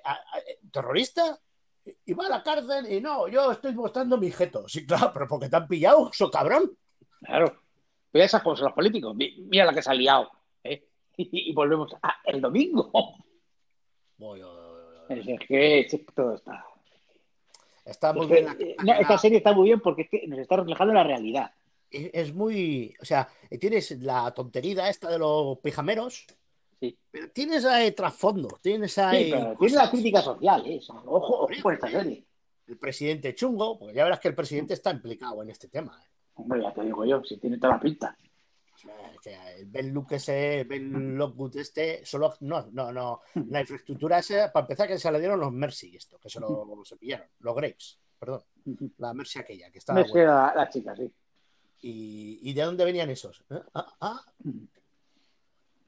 a- 0.05 0.13
a- 0.13 0.39
eh, 0.39 0.59
terrorista, 0.73 1.39
y 2.05 2.13
va 2.13 2.27
a 2.27 2.31
la 2.31 2.43
cárcel 2.43 2.93
y 2.93 3.01
no, 3.01 3.29
yo 3.29 3.53
estoy 3.53 3.75
mostrando 3.75 4.17
mi 4.19 4.31
jeto. 4.31 4.69
Sí, 4.69 4.87
claro, 4.87 5.11
pero 5.13 5.27
porque 5.29 5.49
te 5.49 5.57
han 5.57 5.67
pillado, 5.69 6.11
so 6.13 6.31
cabrón. 6.31 6.77
Claro. 7.23 7.61
Pero 8.11 8.25
esas 8.25 8.43
cosas, 8.43 8.65
los 8.65 8.73
políticos. 8.73 9.15
Mi- 9.15 9.37
Mira 9.49 9.65
la 9.67 9.73
que 9.75 9.83
se 9.83 9.91
ha 9.91 9.95
liado. 9.95 10.31
¿eh? 10.65 10.85
Y, 11.21 11.51
y 11.51 11.53
volvemos 11.53 11.93
a 12.03 12.15
el 12.25 12.41
domingo. 12.41 12.91
Voy, 14.19 14.41
voy, 14.41 14.41
voy. 15.09 15.21
Es 15.37 15.47
que 15.49 16.07
todo 16.15 16.35
está. 16.35 16.65
Está 17.85 18.13
muy 18.13 18.27
Es 18.27 18.29
que, 18.29 18.35
bien. 18.35 18.47
la- 18.47 18.53
eh, 18.65 18.77
no, 18.85 18.93
esta 19.01 19.19
serie 19.19 19.39
está 19.39 19.53
muy 19.53 19.69
bien 19.69 19.81
porque 19.81 20.03
es 20.03 20.11
que 20.11 20.27
nos 20.29 20.39
está 20.39 20.57
reflejando 20.57 20.93
la 20.95 21.03
realidad. 21.05 21.51
es, 21.91 22.11
es 22.13 22.35
muy. 22.35 22.95
O 23.01 23.05
sea, 23.05 23.29
tienes 23.59 23.91
la 24.03 24.33
tontería 24.33 24.89
esta 24.89 25.11
de 25.11 25.19
los 25.19 25.59
pijameros, 25.59 26.27
Sí. 26.81 26.97
pero 27.11 27.31
tienes 27.31 27.65
ahí 27.65 27.91
trasfondo, 27.93 28.49
tienes 28.63 28.93
Sí, 28.93 29.01
ahí. 29.01 29.31
pero 29.31 29.57
tiene 29.57 29.57
cosas. 29.57 29.85
la 29.85 29.91
crítica 29.91 30.23
social, 30.23 30.67
¿eh? 30.67 30.81
Ojo, 31.07 31.43
ojo 31.43 31.49
con 31.63 31.75
esta 31.75 31.91
serie. 31.91 32.25
el 32.69 32.79
presidente 32.79 33.35
chungo, 33.35 33.79
porque 33.79 33.95
ya 33.95 34.05
verás 34.05 34.21
que 34.21 34.29
el 34.29 34.35
presidente 34.35 34.75
está 34.75 34.91
implicado 34.93 35.43
en 35.43 35.51
este 35.51 35.69
tema. 35.69 36.01
¿eh? 36.03 36.09
Hombre, 36.35 36.63
ya 36.63 36.73
te 36.73 36.83
digo 36.83 37.05
yo, 37.05 37.23
si 37.25 37.37
tiene 37.39 37.59
toda 37.59 37.75
la 37.75 37.81
pinta. 37.81 38.17
O 38.75 38.79
sea, 38.79 38.95
que 39.21 39.35
el 39.57 39.67
Ben 39.67 39.93
Luke 39.93 40.15
ese, 40.17 40.61
el 40.61 40.69
Ben 40.69 41.19
Lockwood 41.19 41.57
este, 41.57 42.05
solo 42.07 42.35
no, 42.41 42.69
no, 42.71 42.93
no. 42.93 43.23
La 43.51 43.61
infraestructura 43.63 44.19
esa, 44.21 44.53
para 44.53 44.65
empezar, 44.65 44.87
que 44.87 44.99
se 44.99 45.11
le 45.11 45.19
dieron 45.19 45.41
los 45.41 45.51
Mercy, 45.51 45.97
esto, 45.97 46.17
que 46.21 46.29
se 46.31 46.39
lo 46.39 46.65
se 46.85 46.97
pillaron, 46.97 47.27
los 47.41 47.57
Graves, 47.57 47.99
perdón, 48.21 48.45
la 48.99 49.13
Mercy 49.15 49.41
aquella, 49.41 49.69
que 49.73 49.79
estaba 49.79 50.05
buena. 50.05 50.25
la, 50.33 50.53
la 50.55 50.69
chica, 50.69 50.95
sí. 50.95 51.11
¿Y, 51.81 52.39
y 52.43 52.53
de 52.53 52.63
dónde 52.63 52.85
venían 52.85 53.11
esos? 53.11 53.45
¿Eh? 53.51 53.59
Ah, 53.75 53.97
ah. 54.01 54.25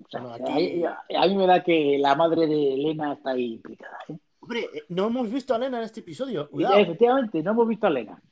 O 0.05 0.09
sea, 0.09 0.21
Bueno, 0.21 0.35
a, 0.47 0.53
aquí- 0.55 0.85
a- 0.85 1.05
a 1.23 1.27
mí 1.27 1.37
me 1.37 1.47
da 1.47 1.63
que 1.63 1.99
la 1.99 2.15
madre 2.15 2.47
de 2.47 2.75
Elena 2.75 3.13
está 3.15 3.31
ahí 3.31 3.55
implicada. 3.55 3.99
¿eh? 4.09 4.17
Hombre, 4.41 4.61
eh, 4.73 4.83
no 4.89 5.07
hemos 5.09 5.31
visto 5.31 5.53
a 5.53 5.57
Elena 5.57 5.79
en 5.79 5.85
este 5.85 6.01
episodio. 6.01 6.49
Cuidado. 6.51 6.77
efectivamente, 6.79 7.43
no 7.43 7.51
hemos 7.53 7.69
visto 7.69 7.87
a 7.87 7.91
Elena. 7.91 8.23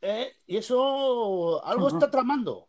Eh, 0.00 0.32
y 0.46 0.56
eso 0.56 1.64
algo 1.64 1.88
está 1.88 2.10
tramando. 2.10 2.68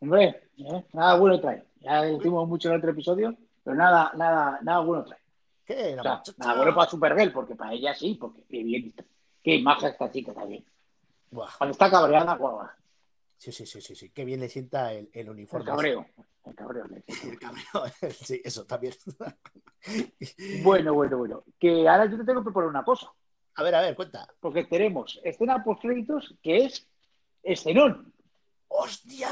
Hombre, 0.00 0.48
¿eh? 0.56 0.84
nada 0.94 1.16
bueno 1.18 1.38
trae. 1.40 1.62
Ya 1.80 2.02
decimos 2.02 2.48
mucho 2.48 2.70
en 2.70 2.76
otro 2.76 2.90
episodio, 2.90 3.36
pero 3.62 3.76
nada, 3.76 4.12
nada, 4.16 4.58
nada 4.62 4.80
bueno 4.80 5.04
trae. 5.04 5.18
¿Qué? 5.64 5.96
O 5.98 6.02
sea, 6.02 6.22
nada 6.38 6.56
bueno 6.56 6.74
para 6.74 6.90
Supergirl, 6.90 7.32
porque 7.32 7.54
para 7.54 7.72
ella 7.74 7.94
sí, 7.94 8.16
porque 8.20 8.42
qué 8.48 8.62
bien 8.62 8.86
está. 8.88 9.04
Qué 9.42 9.60
maja 9.60 9.88
esta 9.88 10.10
chica 10.10 10.32
también. 10.34 10.64
Buah, 11.30 11.48
Cuando 11.58 11.72
está 11.72 11.90
cabreada, 11.90 12.34
guau, 12.36 12.60
Sí, 13.38 13.52
sí, 13.52 13.64
sí, 13.64 13.80
sí, 13.80 13.94
sí. 13.94 14.10
Qué 14.10 14.24
bien 14.24 14.40
le 14.40 14.48
sienta 14.48 14.92
el, 14.92 15.08
el 15.12 15.20
el 15.22 15.30
uniforme. 15.30 15.64
cabreo. 15.66 16.06
El 16.44 16.54
cabreo. 16.54 16.84
El 17.24 17.38
cabreo. 17.38 17.92
Sí, 18.12 18.40
eso 18.44 18.64
también. 18.64 18.94
Bueno, 20.62 20.92
bueno, 20.94 21.16
bueno. 21.18 21.42
Que 21.58 21.88
ahora 21.88 22.04
yo 22.06 22.18
te 22.18 22.24
tengo 22.24 22.40
que 22.40 22.44
proponer 22.44 22.68
una 22.68 22.84
cosa, 22.84 23.10
A 23.54 23.62
ver, 23.62 23.74
a 23.74 23.80
ver, 23.80 23.96
cuenta. 23.96 24.28
porque 24.40 24.64
tenemos 24.64 25.18
escena 25.24 25.64
post 25.64 25.80
créditos 25.82 26.34
que 26.42 26.64
es 26.66 26.86
escenón. 27.42 28.12
¡Hostia! 28.68 29.28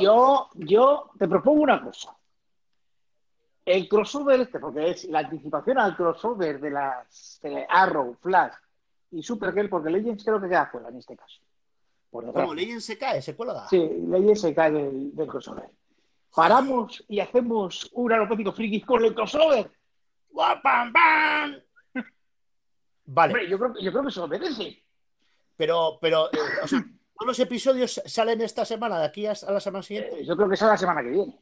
Yo, 0.00 0.48
yo 0.54 1.10
te 1.18 1.28
propongo 1.28 1.62
una 1.62 1.82
cosa. 1.82 2.16
El 3.64 3.88
crossover 3.88 4.40
este, 4.40 4.58
porque 4.58 4.90
es 4.90 5.04
la 5.04 5.20
anticipación 5.20 5.78
al 5.78 5.96
crossover 5.96 6.60
de 6.60 6.70
las 6.70 7.38
de 7.42 7.64
Arrow, 7.68 8.16
Flash 8.20 8.54
y 9.12 9.22
Supergirl, 9.22 9.68
porque 9.68 9.90
Legends 9.90 10.24
creo 10.24 10.40
que 10.40 10.48
queda 10.48 10.66
fuera 10.66 10.88
en 10.88 10.96
este 10.96 11.16
caso. 11.16 11.40
Por 12.10 12.24
desgracia. 12.24 12.44
Como 12.46 12.54
Legend 12.54 12.80
se 12.80 12.98
cae, 12.98 13.22
se 13.22 13.36
cuelga. 13.36 13.68
Sí, 13.68 13.78
Legends 14.08 14.40
se 14.40 14.54
cae 14.54 14.72
del, 14.72 15.14
del 15.14 15.28
crossover. 15.28 15.70
Paramos 16.34 17.04
y 17.08 17.20
hacemos 17.20 17.90
un 17.92 18.12
aeropético 18.12 18.52
friki 18.52 18.80
con 18.82 19.04
el 19.04 19.14
crossover. 19.14 19.70
¡Guau, 20.30 20.60
pam, 20.62 20.92
pam! 20.92 21.56
Vale, 23.06 23.32
Hombre, 23.34 23.48
yo 23.50 23.58
creo, 23.58 23.74
que- 23.74 23.82
yo 23.82 23.90
creo 23.90 24.04
que 24.04 24.10
se 24.12 24.20
lo 24.20 24.28
merece. 24.28 24.82
pero, 25.56 25.98
pero, 26.00 26.26
eh, 26.32 26.38
o 26.62 26.68
sea, 26.68 26.80
todos 26.80 27.26
los 27.26 27.40
episodios 27.40 28.00
salen 28.06 28.40
esta 28.40 28.64
semana, 28.64 28.98
de 29.00 29.06
aquí 29.06 29.26
a 29.26 29.32
a 29.32 29.52
la 29.52 29.60
semana 29.60 29.82
siguiente. 29.82 30.20
Eh, 30.20 30.24
Yo 30.24 30.36
creo 30.36 30.48
que 30.48 30.56
sale 30.56 30.72
la 30.72 30.76
semana 30.78 31.02
que 31.02 31.08
viene. 31.10 31.38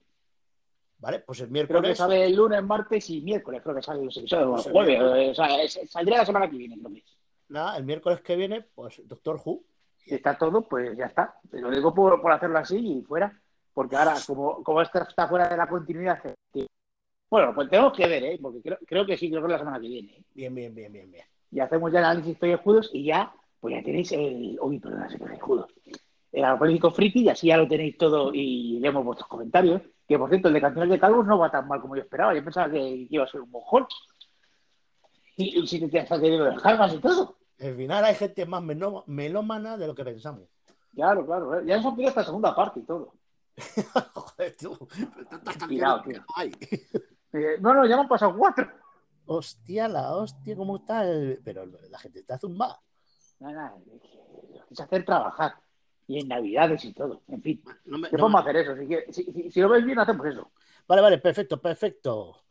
Vale, 1.00 1.20
pues 1.20 1.40
el 1.40 1.48
Creo 1.48 1.66
que 1.66 1.70
miércoles. 1.72 1.98
sale 1.98 2.24
el 2.24 2.34
lunes, 2.34 2.62
martes 2.64 3.08
y 3.10 3.20
miércoles. 3.20 3.60
Creo 3.62 3.74
que 3.76 3.82
salen 3.82 4.06
los 4.06 4.16
episodios. 4.16 4.48
o 4.48 4.52
Pues 4.54 4.72
jueves. 4.72 4.98
miércoles. 4.98 5.30
O 5.30 5.34
sea, 5.34 5.62
es- 5.62 5.80
saldría 5.90 6.18
la 6.18 6.26
semana 6.26 6.50
que 6.50 6.56
viene. 6.56 6.76
creo 6.78 6.90
que 6.92 6.98
es. 6.98 7.16
Nada, 7.50 7.76
el 7.76 7.84
miércoles 7.84 8.20
que 8.22 8.34
viene, 8.34 8.62
pues 8.62 9.00
Doctor 9.06 9.40
Who. 9.44 9.62
Si 9.98 10.14
está 10.14 10.36
todo, 10.38 10.62
pues 10.62 10.96
ya 10.96 11.04
está. 11.06 11.36
Lo 11.52 11.70
digo 11.70 11.94
por, 11.94 12.20
por 12.20 12.32
hacerlo 12.32 12.58
así 12.58 12.76
y 12.78 13.02
fuera. 13.02 13.38
Porque 13.78 13.94
ahora, 13.94 14.16
como, 14.26 14.60
como 14.64 14.82
esto 14.82 14.98
está 14.98 15.28
fuera 15.28 15.48
de 15.48 15.56
la 15.56 15.68
continuidad. 15.68 16.18
eh, 16.26 16.66
Bueno, 17.30 17.54
pues 17.54 17.70
tenemos 17.70 17.92
que 17.92 18.08
ver, 18.08 18.24
¿eh? 18.24 18.38
Porque 18.42 18.60
creo, 18.60 18.76
creo 18.84 19.06
que 19.06 19.16
sí, 19.16 19.30
creo 19.30 19.40
que 19.40 19.46
es 19.46 19.52
la 19.52 19.58
semana 19.60 19.78
que 19.78 19.86
viene. 19.86 20.16
¿eh? 20.16 20.24
Bien, 20.34 20.52
bien, 20.52 20.74
bien, 20.74 20.92
bien, 20.92 21.08
bien. 21.12 21.24
Y 21.52 21.60
hacemos 21.60 21.92
ya 21.92 22.00
el 22.00 22.06
análisis 22.06 22.40
de 22.40 22.54
escudos 22.54 22.90
y 22.92 23.04
ya, 23.04 23.32
pues 23.60 23.76
ya 23.76 23.82
tenéis 23.84 24.10
el. 24.10 24.58
Uy, 24.60 24.80
perdona, 24.80 25.08
se 25.08 25.16
me 25.24 25.32
escudos. 25.32 25.72
El 26.32 26.42
aeropolítico 26.42 26.90
friki 26.90 27.20
y 27.20 27.28
así 27.28 27.46
ya 27.46 27.56
lo 27.56 27.68
tenéis 27.68 27.96
todo 27.96 28.34
y 28.34 28.80
leemos 28.80 29.04
vuestros 29.04 29.28
comentarios. 29.28 29.80
Que 30.08 30.18
por 30.18 30.28
cierto, 30.28 30.48
el 30.48 30.54
de 30.54 30.60
Canciones 30.60 30.90
de 30.90 30.98
Calvos 30.98 31.24
no 31.24 31.38
va 31.38 31.48
tan 31.48 31.68
mal 31.68 31.80
como 31.80 31.94
yo 31.94 32.02
esperaba. 32.02 32.34
Yo 32.34 32.42
pensaba 32.42 32.68
que 32.68 33.06
iba 33.08 33.22
a 33.22 33.28
ser 33.28 33.42
un 33.42 33.50
mojón. 33.52 33.86
Y, 35.36 35.56
y 35.56 35.66
si 35.68 35.88
te 35.88 36.00
has 36.00 36.08
tenido 36.08 36.46
descargas 36.46 36.94
y 36.94 36.98
todo. 36.98 37.36
Al 37.60 37.76
final 37.76 38.04
hay 38.04 38.16
gente 38.16 38.44
más 38.44 38.60
melómana 39.06 39.76
de 39.76 39.86
lo 39.86 39.94
que 39.94 40.04
pensamos. 40.04 40.48
Claro, 40.96 41.24
claro. 41.24 41.60
¿eh? 41.60 41.62
Ya 41.64 41.76
nos 41.76 41.86
han 41.86 41.94
pedido 41.94 42.08
esta 42.08 42.24
segunda 42.24 42.56
parte 42.56 42.80
y 42.80 42.82
todo. 42.82 43.12
Joder, 44.14 44.56
tú. 44.56 44.88
Tantas 45.30 45.56
Cuidado, 45.58 46.02
canciones 46.02 46.04
que 46.04 46.12
tío. 46.12 46.24
hay. 46.36 46.52
Eh, 47.30 47.58
no, 47.60 47.74
no, 47.74 47.84
ya 47.84 47.94
me 47.96 48.02
han 48.02 48.08
pasado 48.08 48.34
cuatro. 48.34 48.66
Hostia, 49.26 49.86
la 49.86 50.16
hostia, 50.16 50.56
¿cómo 50.56 50.78
está? 50.78 51.04
el- 51.04 51.38
Pero 51.44 51.66
la 51.66 51.98
gente 51.98 52.20
está 52.20 52.38
zumbada. 52.38 52.80
Es 53.14 53.36
que 53.38 54.18
lo 54.58 54.66
quise 54.66 54.82
hacer 54.82 55.04
trabajar. 55.04 55.52
Y 56.06 56.20
en 56.20 56.28
Navidades 56.28 56.82
y 56.86 56.94
todo. 56.94 57.20
En 57.28 57.42
fin, 57.42 57.62
No 57.84 57.98
me- 57.98 58.08
¿qué 58.08 58.16
no 58.16 58.22
podemos 58.22 58.44
me- 58.44 58.50
hacer 58.50 58.56
eso? 59.06 59.12
Si 59.50 59.60
lo 59.60 59.68
ves 59.68 59.84
bien, 59.84 59.98
hacemos 59.98 60.26
eso. 60.26 60.50
Vale, 60.88 61.02
vale, 61.02 61.18
perfecto, 61.18 61.60
perfecto. 61.60 62.44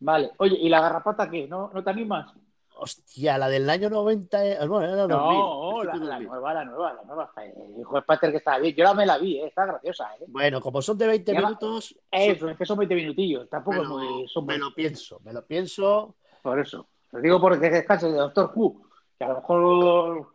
Vale. 0.00 0.30
Oye, 0.38 0.56
¿y 0.58 0.70
la 0.70 0.80
garrapata 0.80 1.28
qué? 1.28 1.46
¿No, 1.46 1.70
no 1.70 1.84
te 1.84 1.90
animas? 1.90 2.32
Hostia, 2.82 3.38
la 3.38 3.48
del 3.48 3.70
año 3.70 3.88
90. 3.88 4.44
eh, 4.44 4.66
Bueno, 4.66 4.92
era 4.92 5.06
2000. 5.06 5.16
No, 5.38 5.84
la, 5.84 5.92
principio 5.92 6.08
la 6.08 6.14
2000. 6.16 6.28
nueva, 6.28 6.54
la 6.54 6.64
nueva, 6.64 6.92
la 6.94 7.02
nueva. 7.04 7.32
El 7.36 7.80
hijo 7.80 7.94
de 7.94 8.02
Pater 8.02 8.30
que 8.32 8.38
está 8.38 8.58
bien. 8.58 8.74
Yo 8.74 8.82
la 8.82 8.92
me 8.94 9.06
la 9.06 9.18
vi, 9.18 9.38
¿eh? 9.38 9.46
está 9.46 9.66
graciosa. 9.66 10.08
¿eh? 10.20 10.24
Bueno, 10.26 10.60
como 10.60 10.82
son 10.82 10.98
de 10.98 11.06
20 11.06 11.32
Llama- 11.32 11.46
minutos, 11.48 11.96
Eso, 12.10 12.48
es 12.48 12.56
que 12.56 12.66
son 12.66 12.78
20 12.78 12.94
minutillos. 12.96 13.48
Tampoco 13.48 13.76
me 13.76 13.82
es 13.84 13.88
lo, 13.88 13.98
muy. 13.98 14.28
Son 14.28 14.44
me 14.46 14.54
muy- 14.58 14.68
lo 14.68 14.74
pienso, 14.74 15.20
me 15.24 15.32
lo 15.32 15.46
pienso. 15.46 16.16
Por 16.42 16.58
eso. 16.58 16.88
Lo 17.12 17.20
digo 17.20 17.40
porque 17.40 17.70
descanse 17.70 18.08
de 18.10 18.18
Doctor 18.18 18.50
Who. 18.52 18.82
Que 19.16 19.24
a 19.26 19.28
lo 19.28 19.34
mejor, 19.36 20.32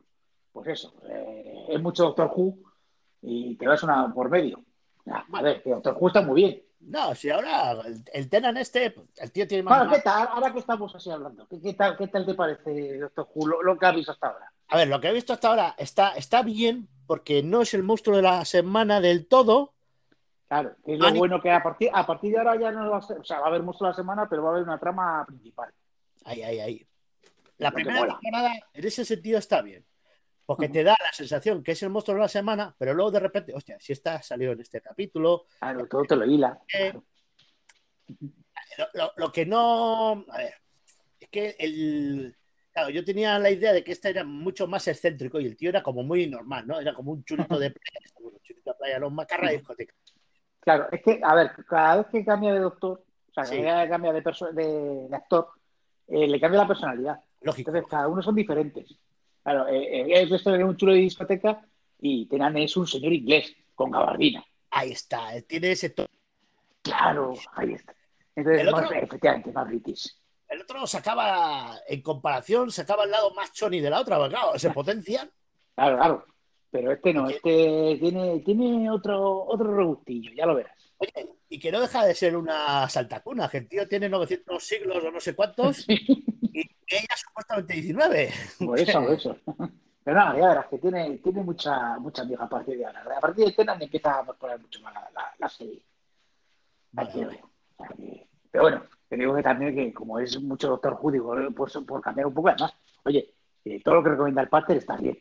pues 0.54 0.68
eso, 0.70 0.94
eh, 1.10 1.66
es 1.68 1.82
mucho 1.82 2.04
Doctor 2.06 2.32
Who 2.34 2.60
y 3.24 3.56
te 3.58 3.68
vas 3.68 3.84
una 3.84 4.14
por 4.14 4.30
medio. 4.30 4.62
Ah, 5.08 5.26
A 5.34 5.42
ver, 5.42 5.62
que 5.62 5.72
Doctor 5.72 5.98
Who 6.00 6.08
está 6.08 6.22
muy 6.22 6.36
bien. 6.44 6.64
No, 6.80 7.16
si 7.16 7.30
ahora 7.30 7.72
el, 7.86 8.04
el 8.14 8.30
Tenan 8.30 8.56
este, 8.58 8.96
el 9.18 9.32
tío 9.32 9.48
tiene 9.48 9.64
más. 9.64 9.80
Bueno, 9.80 9.94
¿qué 9.96 10.02
tal? 10.02 10.28
Ahora 10.32 10.54
que 10.54 10.60
estamos 10.60 10.96
así 10.96 11.10
hablando, 11.10 11.48
¿qué, 11.48 11.60
qué 11.62 11.74
tal, 11.74 11.98
qué 11.98 12.08
tal 12.08 12.26
te 12.26 12.34
parece, 12.34 13.00
Doctor 13.00 13.28
Who, 13.34 13.48
lo, 13.48 13.64
lo 13.64 13.78
que 13.78 13.86
has 13.86 13.96
visto 13.96 14.12
hasta 14.12 14.28
ahora? 14.28 14.52
A 14.70 14.78
ver, 14.78 14.88
lo 14.88 15.02
que 15.02 15.08
he 15.10 15.14
visto 15.14 15.34
hasta 15.34 15.50
ahora 15.50 15.76
está, 15.78 16.12
está 16.12 16.44
bien, 16.44 16.88
porque 17.08 17.42
no 17.44 17.62
es 17.62 17.74
el 17.74 17.84
monstruo 17.84 18.16
de 18.16 18.22
la 18.24 18.46
semana 18.46 19.02
del 19.02 19.28
todo. 19.28 19.74
Claro, 20.48 20.76
que 20.86 20.94
es 20.94 21.00
lo 21.00 21.08
Ani- 21.08 21.20
bueno 21.20 21.42
que 21.42 21.52
a 21.52 21.62
partir, 21.62 21.90
a 21.94 22.06
partir 22.06 22.32
de 22.32 22.38
ahora 22.38 22.56
ya 22.60 22.72
no 22.72 22.90
va 22.90 22.98
a 22.98 23.02
ser, 23.02 23.20
o 23.20 23.24
sea, 23.24 23.40
va 23.40 23.46
a 23.46 23.50
haber 23.50 23.64
monstruo 23.64 23.90
la 23.90 23.96
semana, 23.96 24.28
pero 24.30 24.44
va 24.44 24.50
a 24.50 24.52
haber 24.54 24.64
una 24.64 24.80
trama 24.80 25.26
principal. 25.26 25.74
Ahí, 26.26 26.44
ahí, 26.44 26.60
ahí. 26.60 26.88
La 27.58 27.72
primera 27.72 28.06
temporada, 28.06 28.54
en 28.74 28.86
ese 28.86 29.04
sentido, 29.04 29.40
está 29.40 29.62
bien. 29.62 29.84
Porque 30.48 30.70
te 30.70 30.82
da 30.84 30.96
la 31.00 31.12
sensación 31.12 31.62
que 31.62 31.74
es 31.74 31.84
el 31.84 31.90
monstruo 31.90 32.16
de 32.16 32.22
la 32.22 32.28
semana, 32.30 32.74
pero 32.80 32.94
luego 32.94 33.12
de 33.12 33.20
repente, 33.20 33.54
hostia, 33.54 33.78
si 33.80 33.92
está 33.94 34.22
salió 34.24 34.54
en 34.54 34.62
este 34.62 34.80
capítulo. 34.82 35.46
Claro, 35.60 35.86
todo 35.88 36.04
te 36.06 36.16
lo 36.16 36.26
hila. 36.26 36.58
eh, 36.74 36.94
lo, 38.78 38.86
lo- 38.94 39.12
lo 39.18 39.32
que 39.32 39.46
no. 39.46 40.26
A 40.30 40.38
ver, 40.38 40.54
es 41.20 41.30
que 41.30 41.56
el. 41.60 42.36
Claro, 42.72 42.90
yo 42.92 43.04
tenía 43.04 43.38
la 43.40 43.50
idea 43.50 43.74
de 43.74 43.84
que 43.84 43.92
este 43.92 44.10
era 44.10 44.24
mucho 44.24 44.68
más 44.68 44.88
excéntrico 44.88 45.40
y 45.40 45.46
el 45.48 45.58
tío 45.58 45.70
era 45.70 45.82
como 45.82 46.04
muy 46.04 46.28
normal, 46.28 46.68
¿no? 46.68 46.80
Era 46.80 46.94
como 46.94 47.12
un 47.12 47.24
chulito 47.24 47.58
de 47.60 47.72
playa, 47.72 48.00
un 48.22 48.40
chulito 48.42 48.72
de 48.72 48.78
playa, 48.78 49.00
los 49.00 49.12
macarra 49.12 49.50
de 49.50 49.58
discoteca. 49.58 49.94
Claro, 50.62 50.88
es 50.92 51.02
que, 51.02 51.20
a 51.24 51.34
ver, 51.34 51.52
cada 51.68 51.98
vez 51.98 52.08
que 52.12 52.24
cambia 52.24 52.54
de 52.54 52.60
doctor, 52.60 53.04
o 53.30 53.34
sea, 53.34 53.46
Sí. 53.46 53.62
cada 53.62 53.78
vez 53.80 53.86
que 53.86 53.90
cambia 53.90 54.14
de, 54.14 54.22
de, 54.54 55.08
de 55.10 55.16
actor, 55.16 55.50
eh, 56.08 56.28
le 56.28 56.40
cambia 56.40 56.62
la 56.62 56.68
personalidad. 56.68 57.20
Lógico. 57.42 57.72
Entonces, 57.72 57.90
cada 57.90 58.08
uno 58.08 58.22
son 58.22 58.36
diferentes. 58.36 58.96
Claro, 59.48 59.66
eh, 59.70 60.02
eh, 60.02 60.24
es 60.24 60.30
esto 60.30 60.52
de 60.52 60.62
un 60.62 60.76
chulo 60.76 60.92
de 60.92 60.98
discoteca 61.00 61.66
y 62.02 62.26
Tenan 62.26 62.58
es 62.58 62.76
un 62.76 62.86
señor 62.86 63.14
inglés 63.14 63.56
con 63.76 63.90
gabardina. 63.92 64.44
Ahí 64.72 64.92
está, 64.92 65.42
tiene 65.48 65.72
ese 65.72 65.92
tono. 65.92 66.10
Claro, 66.82 67.34
ahí 67.54 67.72
está. 67.72 67.96
Entonces, 68.36 68.62
El 68.64 68.68
otro- 68.68 68.82
más- 68.82 68.92
efectivamente, 68.92 69.52
más 69.54 69.68
british. 69.70 70.14
El 70.50 70.62
otro 70.64 70.86
sacaba, 70.86 71.78
en 71.88 72.02
comparación, 72.02 72.72
sacaba 72.72 73.06
el 73.06 73.12
lado 73.12 73.34
más 73.36 73.54
choni 73.54 73.80
de 73.80 73.90
la 73.90 74.02
otra, 74.02 74.18
claro, 74.28 74.60
se 74.60 74.70
potencian. 74.72 75.32
Claro, 75.76 75.96
claro. 75.96 76.26
Pero 76.70 76.92
este 76.92 77.14
no, 77.14 77.30
este 77.30 77.98
tiene, 78.02 78.40
tiene 78.42 78.92
otro, 78.92 79.46
otro 79.46 79.74
rebustillo, 79.78 80.30
ya 80.36 80.46
lo 80.46 80.56
verás. 80.56 80.87
Oye, 81.00 81.30
y 81.50 81.60
que 81.60 81.72
no 81.72 81.80
deja 81.82 82.06
de 82.06 82.16
ser 82.16 82.36
una 82.36 82.90
saltacuna, 82.90 83.48
que 83.50 83.58
el 83.60 83.68
tío 83.70 83.88
tiene 83.88 84.10
900 84.10 84.64
siglos 84.64 85.04
o 85.04 85.12
no 85.12 85.20
sé 85.20 85.36
cuántos, 85.36 85.86
y 85.88 86.62
ella 86.88 87.16
supuestamente 87.16 87.74
19. 87.76 88.30
Por 88.66 88.80
eso, 88.80 89.02
por 89.02 89.14
eso. 89.14 89.38
Pero 90.04 90.18
nada, 90.18 90.40
ya 90.40 90.48
verás 90.48 90.68
que 90.68 90.78
tiene, 90.80 91.18
tiene 91.18 91.44
mucha, 91.44 92.00
mucha 92.00 92.22
amiga 92.24 92.46
a 92.46 92.50
partir 92.50 92.78
de 92.78 92.86
ahora. 92.86 93.04
A 93.18 93.20
partir 93.20 93.46
de 93.46 93.52
Tenan 93.52 93.82
empieza 93.82 94.20
a 94.20 94.24
mejorar 94.24 94.60
mucho 94.60 94.82
más 94.82 94.94
la, 94.94 95.02
la- 95.14 95.34
la 95.38 95.50
serie. 95.50 95.84
Vale, 96.94 97.38
Pero 98.50 98.64
bueno, 98.64 98.84
te 99.08 99.18
digo 99.18 99.36
que 99.36 99.44
también 99.44 99.76
que 99.76 99.94
como 99.94 100.18
es 100.20 100.42
mucho 100.42 100.70
Doctor 100.70 100.98
Who, 101.00 101.12
digo, 101.12 101.38
eh, 101.40 101.52
pues 101.56 101.74
por 101.86 102.02
cambiar 102.02 102.28
un 102.28 102.34
poco, 102.34 102.48
además, 102.50 102.74
oye, 103.04 103.34
eh, 103.66 103.82
todo 103.84 103.96
lo 103.96 104.04
que 104.04 104.10
recomienda 104.12 104.42
el 104.42 104.50
Pater 104.50 104.78
está 104.78 104.96
bien. 104.98 105.20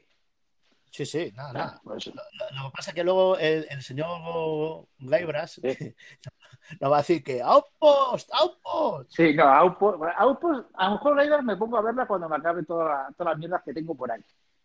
Sí, 0.91 1.05
sí, 1.05 1.33
nada, 1.37 1.53
nada. 1.53 1.81
Por 1.85 1.99
eso. 1.99 2.11
Lo, 2.15 2.63
lo 2.63 2.71
que 2.71 2.77
pasa 2.77 2.91
es 2.91 2.95
que 2.95 3.05
luego 3.05 3.37
el, 3.39 3.67
el 3.69 3.83
señor 3.83 4.87
Gaibras 4.99 5.53
Sí. 5.63 5.63
nos 6.81 6.91
va 6.91 6.97
a 6.97 7.01
decir 7.01 7.23
que 7.23 7.43
¡Outpost! 7.43 8.31
¡Outpost! 8.33 9.11
Sí, 9.15 9.35
no, 9.35 9.45
Outpost, 9.45 10.03
Outpost, 10.17 10.69
a 10.75 10.87
lo 10.87 10.91
mejor 10.93 11.17
Raiders 11.17 11.45
me 11.45 11.57
pongo 11.57 11.77
a 11.77 11.83
verla 11.83 12.07
cuando 12.07 12.29
me 12.29 12.37
acabe 12.37 12.63
toda 12.65 13.09
todas 13.17 13.33
las 13.33 13.39
mierdas 13.39 13.63
que 13.65 13.75
tengo 13.75 13.95
por 13.95 14.11
ahí. 14.11 14.23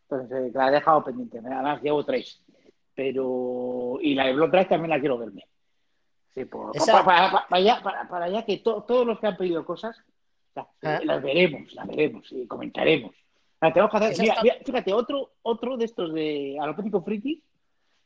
Entonces, 0.09 0.31
eh, 0.37 0.51
la 0.53 0.69
he 0.69 0.71
dejado 0.71 1.03
pendiente. 1.03 1.41
me- 1.41 1.53
Además, 1.53 1.81
llevo 1.81 2.03
tres. 2.05 2.41
Pero. 2.95 3.97
Y 4.01 4.15
la 4.15 4.25
de 4.25 4.33
Blood 4.33 4.49
Drive 4.49 4.65
también 4.65 4.89
la 4.91 4.99
quiero 4.99 5.17
verme. 5.17 5.47
Sí, 6.33 6.45
por- 6.45 6.75
Esa- 6.75 7.03
para, 7.03 7.05
para- 7.05 7.31
para- 7.31 7.47
para 7.47 7.61
allá, 7.61 7.81
para, 7.83 8.07
para 8.07 8.25
allá 8.25 8.45
que 8.45 8.57
to- 8.57 8.83
todos 8.83 9.05
los 9.05 9.19
que 9.19 9.27
han 9.27 9.37
pedido 9.37 9.65
cosas, 9.65 9.97
sea, 10.53 10.67
Ah. 10.83 10.95
eh, 11.01 11.05
las 11.05 11.21
veremos, 11.21 11.73
las 11.73 11.87
veremos 11.87 12.25
y 12.31 12.47
comentaremos. 12.47 13.13
Ah, 13.61 13.71
tenemos 13.71 13.91
que 13.91 13.97
hacer- 13.97 14.11
Esa 14.13 14.21
mira, 14.23 14.33
está- 14.33 14.43
mira, 14.43 14.55
fíjate, 14.65 14.93
otro, 14.93 15.33
otro 15.43 15.77
de 15.77 15.85
estos 15.85 16.13
de 16.13 16.57
Alopético 16.59 17.03
Friki 17.03 17.43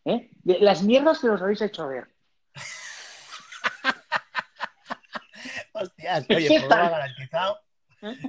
¿eh? 0.05 0.29
De 0.43 0.59
las 0.59 0.83
mierdas 0.83 1.19
que 1.19 1.27
nos 1.27 1.41
habéis 1.41 1.61
hecho 1.61 1.87
ver. 1.87 2.07
Hostias, 5.73 6.25
oye, 6.29 6.47
¿Qué 6.47 6.59
programa 6.59 6.89
garantizado. 6.89 7.57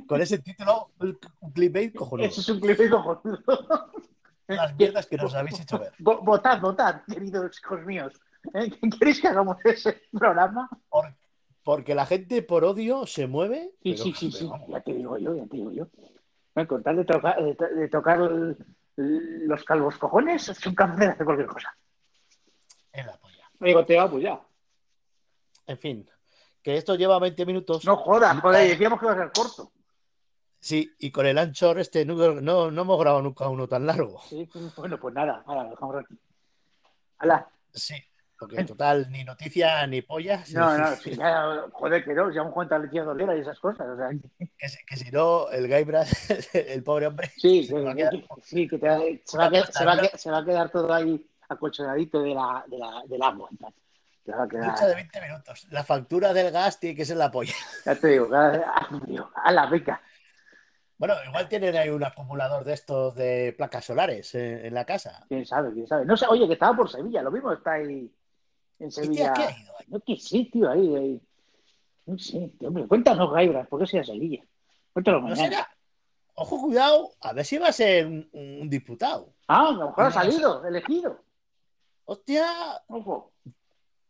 Con 0.06 0.20
ese 0.22 0.38
título, 0.38 0.90
un 1.40 1.52
clickbait 1.52 1.94
cojonudo. 1.94 2.26
Eso 2.28 2.40
es 2.40 2.48
un 2.48 2.60
clip 2.60 2.90
cojonudo. 2.90 3.92
Las 4.46 4.74
mierdas 4.76 5.06
que 5.06 5.16
nos 5.16 5.34
habéis 5.34 5.60
hecho 5.60 5.78
ver. 5.78 5.92
Vo- 5.98 6.24
Votad, 6.24 6.60
votad, 6.60 7.02
queridos 7.06 7.58
hijos 7.58 7.84
míos. 7.84 8.12
¿Eh? 8.54 8.70
¿Queréis 8.98 9.20
que 9.20 9.28
hagamos 9.28 9.56
ese 9.64 10.02
programa? 10.12 10.68
Por- 10.88 11.14
porque 11.64 11.94
la 11.96 12.06
gente 12.06 12.42
por 12.42 12.64
odio 12.64 13.06
se 13.06 13.26
mueve. 13.26 13.72
Sí, 13.82 13.92
pero- 13.92 14.04
sí, 14.04 14.12
sí, 14.14 14.32
sí. 14.32 14.48
pero 14.50 14.64
Ya 14.68 14.80
te 14.80 14.94
digo 14.94 15.18
yo, 15.18 15.34
ya 15.34 15.44
te 15.46 15.56
digo 15.56 15.72
yo. 15.72 15.88
No, 16.56 16.66
con 16.66 16.82
tal 16.82 16.96
de, 16.96 17.04
tocar- 17.04 17.42
de 17.42 17.54
to- 17.54 17.68
de 17.68 17.88
tocar 17.88 18.18
el- 18.20 18.56
los 19.46 19.62
calvos 19.64 19.98
cojones, 19.98 20.48
es 20.48 20.66
un 20.66 20.74
capaz 20.74 20.96
de 20.96 21.06
hacer 21.06 21.24
cualquier 21.24 21.48
cosa. 21.48 21.76
en 22.92 23.06
la 23.06 23.16
polla. 23.18 23.44
Digo, 23.60 23.84
te 23.84 23.94
va, 23.96 24.10
pues 24.10 24.22
ya. 24.22 24.40
En 25.66 25.76
fin, 25.76 26.10
que 26.62 26.78
esto 26.78 26.94
lleva 26.94 27.18
20 27.18 27.44
minutos. 27.44 27.84
No 27.84 27.96
jodas, 27.96 28.40
joder, 28.40 28.68
decíamos 28.70 28.98
que 28.98 29.04
iba 29.04 29.14
a 29.14 29.18
ser 29.18 29.32
corto. 29.32 29.70
Sí, 30.58 30.90
y 30.98 31.10
con 31.10 31.26
el 31.26 31.36
Anchor 31.36 31.78
este 31.78 32.06
no, 32.06 32.14
no, 32.40 32.70
no 32.70 32.80
hemos 32.82 32.98
grabado 32.98 33.22
nunca 33.22 33.48
uno 33.50 33.68
tan 33.68 33.84
largo. 33.86 34.18
Sí, 34.22 34.48
bueno, 34.76 34.98
pues 34.98 35.14
nada, 35.14 35.42
ahora 35.46 35.64
lo 35.64 35.70
dejamos 35.70 35.96
aquí. 35.96 36.18
Hala. 37.18 37.46
Sí, 37.74 37.94
porque 38.38 38.56
en 38.60 38.66
total 38.66 39.06
ni 39.10 39.24
noticia 39.24 39.86
ni 39.86 40.02
pollas. 40.02 40.52
No, 40.52 40.76
no, 40.76 40.94
sí, 40.96 41.14
ya, 41.16 41.64
joder, 41.72 42.04
que 42.04 42.14
no, 42.14 42.30
ya 42.30 42.42
un 42.42 42.52
cuenta 42.52 42.78
leche 42.78 43.00
dolera 43.00 43.36
y 43.36 43.40
esas 43.40 43.58
cosas. 43.58 43.86
O 43.88 43.96
sea, 43.96 44.08
Que, 44.58 44.68
si- 44.68 44.84
que 44.84 44.96
si 44.96 45.10
no, 45.10 45.48
el 45.50 45.66
Guybrush, 45.68 46.08
el 46.54 46.82
pobre 46.82 47.06
hombre, 47.06 47.30
sí, 47.36 47.64
se 47.64 47.80
va 47.80 47.90
a 47.92 47.94
que, 47.94 48.02
quedar- 48.02 48.10
que- 48.12 48.26
sí, 48.42 48.68
que 48.68 48.78
te- 48.78 49.22
se, 49.24 49.38
va 49.38 49.46
a 49.46 49.50
quedar, 49.50 49.72
se, 49.72 49.84
va 49.84 49.92
a 49.92 49.96
quedar, 49.96 50.18
se 50.18 50.30
va 50.30 50.38
a 50.38 50.44
quedar 50.44 50.70
todo 50.70 50.92
ahí 50.92 51.26
acolchonadito 51.48 52.22
de 52.22 52.34
la, 52.34 52.64
de 52.66 52.78
la, 52.78 53.02
del 53.06 53.22
agua. 53.22 53.48
Se 54.24 54.32
va 54.32 54.42
a 54.42 54.46
Lucha 54.46 54.58
de 54.58 54.76
quedar, 54.76 54.96
20 54.96 55.20
minutos. 55.22 55.66
La 55.70 55.84
factura 55.84 56.32
del 56.32 56.50
gas 56.50 56.80
tiene 56.80 56.96
que 56.96 57.04
ser 57.04 57.16
la 57.16 57.30
polla. 57.30 57.54
ya 57.84 57.94
te 57.94 58.08
digo, 58.08 58.28
ah, 58.34 58.88
a 59.44 59.52
la 59.52 59.66
rica. 59.66 60.00
Bueno, 60.98 61.14
igual 61.28 61.46
tienen 61.46 61.76
ahí 61.76 61.90
un 61.90 62.02
acumulador 62.02 62.64
de 62.64 62.72
estos 62.72 63.14
de 63.14 63.54
placas 63.56 63.84
solares 63.84 64.34
en, 64.34 64.64
en 64.64 64.72
la 64.74 64.86
casa. 64.86 65.24
Quién 65.28 65.44
sabe, 65.44 65.70
quién 65.74 65.86
sabe. 65.86 66.06
No 66.06 66.16
sé, 66.16 66.26
oye, 66.26 66.46
que 66.46 66.54
estaba 66.54 66.74
por 66.74 66.88
Sevilla, 66.90 67.22
lo 67.22 67.30
mismo 67.30 67.52
está 67.52 67.72
ahí 67.72 68.10
en 68.78 68.88
¿Y 68.88 68.90
Sevilla. 68.90 69.32
qué 69.34 69.42
ha 69.42 69.50
ido 69.50 69.72
ahí? 69.78 69.84
No, 69.88 70.00
que 70.00 70.16
sí, 70.16 70.44
tío, 70.52 70.70
ahí, 70.70 70.94
ahí. 70.96 71.20
No 72.06 72.18
sé, 72.18 72.50
tío, 72.58 72.68
hombre, 72.68 72.86
cuéntanos, 72.86 73.32
Gaibras, 73.32 73.66
¿por 73.68 73.80
qué 73.80 73.86
sea 73.86 74.04
Sevilla? 74.04 74.42
Cuéntanos 74.92 75.22
¿No 75.22 75.28
mañana. 75.28 75.48
será? 75.48 75.70
Ojo, 76.34 76.60
cuidado, 76.60 77.12
a 77.20 77.32
ver 77.32 77.44
si 77.46 77.56
va 77.58 77.68
a 77.68 77.72
ser 77.72 78.06
un, 78.06 78.28
un 78.32 78.68
diputado. 78.68 79.32
Ah, 79.48 79.68
a 79.68 79.72
lo 79.72 79.86
mejor 79.86 80.04
ha 80.04 80.10
salido, 80.10 80.64
elegido. 80.66 81.20
Hostia, 82.04 82.46
Ojo. 82.88 83.32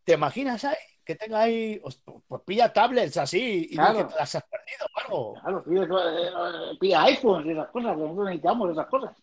¿te 0.05 0.15
imaginas 0.15 0.65
ahí? 0.65 0.77
Que 1.05 1.15
tenga 1.15 1.41
ahí, 1.43 1.81
pues 2.27 2.43
pilla 2.45 2.73
tablets 2.73 3.17
así 3.17 3.69
y 3.71 3.77
Claro. 3.77 3.99
que 3.99 4.05
te 4.13 4.19
las 4.19 4.35
has 4.35 4.43
perdido 4.43 4.87
o 4.93 5.01
algo. 5.01 5.35
Claro, 5.41 5.65
pide, 5.65 5.85
eh, 5.85 6.77
pide 6.81 6.95
iPhones 6.97 7.47
y 7.47 7.51
esas 7.53 7.69
cosas, 7.69 7.97
nosotros 7.97 8.25
necesitamos 8.27 8.71
esas 8.73 8.87
cosas. 8.89 9.17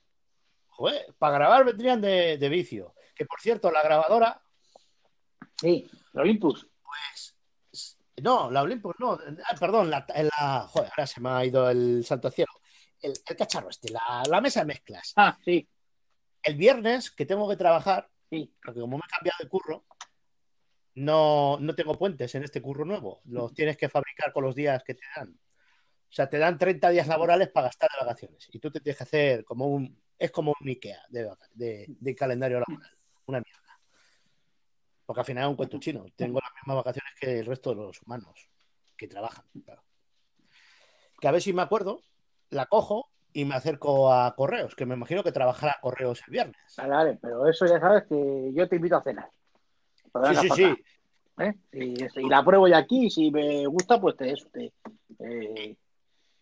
Joder, 0.69 1.13
para 1.19 1.36
grabar 1.36 1.65
vendrían 1.65 1.99
de, 2.01 2.38
de 2.38 2.49
vicio. 2.49 2.93
Que 3.13 3.25
por 3.25 3.39
cierto, 3.41 3.69
la 3.69 3.84
grabadora, 3.84 4.41
Sí, 5.60 5.89
el 6.13 6.20
Olympus. 6.20 6.68
no, 8.22 8.50
la 8.52 8.62
Olympus, 8.62 8.96
no, 9.00 9.13
ah, 9.13 9.56
perdón, 9.60 9.89
la, 9.89 10.06
la- 10.39 10.68
joder, 10.68 10.89
ahora 10.92 11.08
se 11.08 11.20
me 11.22 11.30
ha 11.30 11.46
ido 11.46 11.70
el 11.70 12.04
santo 12.06 12.30
cielo. 12.32 12.52
El, 13.02 13.13
el 13.28 13.36
cacharro 13.36 13.70
este, 13.70 13.89
la, 13.92 14.24
la 14.30 14.39
mesa 14.42 14.62
de 14.62 14.66
mezclas. 14.68 15.13
Ah, 15.16 15.38
sí, 15.44 15.68
El 16.44 16.56
viernes 16.56 17.12
que 17.12 17.26
tengo 17.26 17.50
que 17.50 17.56
trabajar, 17.58 18.10
sí. 18.30 18.54
porque 18.63 18.80
como 18.80 18.98
me 18.98 19.04
he 19.06 19.10
cambiado 19.10 19.38
de 19.42 19.50
curro, 19.50 19.86
no, 20.96 21.58
no 21.60 21.76
tengo 21.76 21.98
puentes 21.98 22.34
en 22.36 22.44
este 22.44 22.62
curro 22.62 22.86
nuevo. 22.86 23.22
Los 23.26 23.54
tienes 23.54 23.78
que 23.78 23.89
fabricar 23.89 24.32
con 24.32 24.44
los 24.44 24.54
días 24.56 24.84
que 24.84 24.94
te 24.94 25.02
dan. 25.16 25.30
O 25.34 26.16
sea, 26.16 26.30
te 26.30 26.38
dan 26.38 26.58
30 26.60 26.89
días 26.92 27.08
laborales 27.08 27.50
para 27.50 27.68
gastar 27.68 27.89
de 27.89 28.06
vacaciones. 28.06 28.48
Y 28.52 28.60
tú 28.60 28.72
te 28.72 28.80
tienes 28.80 28.98
que 28.98 29.04
hacer 29.04 29.44
como 29.44 29.66
un. 29.68 30.00
Es 30.20 30.30
como 30.32 30.54
un 30.62 30.70
IKEA 30.70 31.02
de, 31.10 31.30
de- 31.54 31.86
de 31.89 32.16
calendario 32.16 32.60
laboral. 32.60 32.92
Una 33.26 33.42
mierda. 33.42 33.62
Porque 35.13 35.21
al 35.21 35.26
final 35.28 35.43
es 35.43 35.49
un 35.52 35.56
cuento 35.56 35.78
chino. 35.78 36.06
Tengo 36.15 36.39
las 36.41 36.52
mismas 36.56 36.78
vacaciones 36.78 37.13
que 37.19 37.38
el 37.38 37.45
resto 37.45 37.69
de 37.69 37.76
los 37.76 38.02
humanos 38.02 38.49
que 38.97 39.08
trabajan. 39.08 39.45
claro. 39.63 39.84
Que 41.21 41.28
a 41.28 41.32
ver 41.32 41.39
si 41.39 41.54
me 41.54 41.62
acuerdo, 41.62 41.99
la 42.49 42.65
cojo 42.65 43.12
y 43.32 43.45
me 43.45 43.54
acerco 43.54 44.12
a 44.12 44.34
correos, 44.36 44.73
que 44.73 44.88
me 44.88 44.95
imagino 44.95 45.23
que 45.23 45.32
trabajará 45.32 45.78
correos 45.84 46.23
el 46.26 46.32
viernes. 46.32 46.58
Vale, 46.78 46.89
vale, 46.89 47.19
pero 47.21 47.47
eso 47.47 47.67
ya 47.67 47.80
sabes 47.80 48.06
que 48.10 48.52
yo 48.56 48.67
te 48.67 48.78
invito 48.78 48.97
a 48.97 49.04
cenar. 49.04 49.30
Para 50.12 50.34
Sí, 50.34 50.49
sí, 50.49 50.56
sí. 50.56 50.84
¿eh? 51.43 51.54
Y, 51.71 52.21
y 52.21 52.28
la 52.28 52.43
pruebo 52.43 52.67
ya 52.67 52.80
aquí, 52.80 53.12
si 53.12 53.30
me 53.30 53.67
gusta, 53.67 54.02
pues 54.02 54.17
te 54.17 54.32
eso, 54.32 54.47
te, 54.52 54.73
eh, 55.19 55.78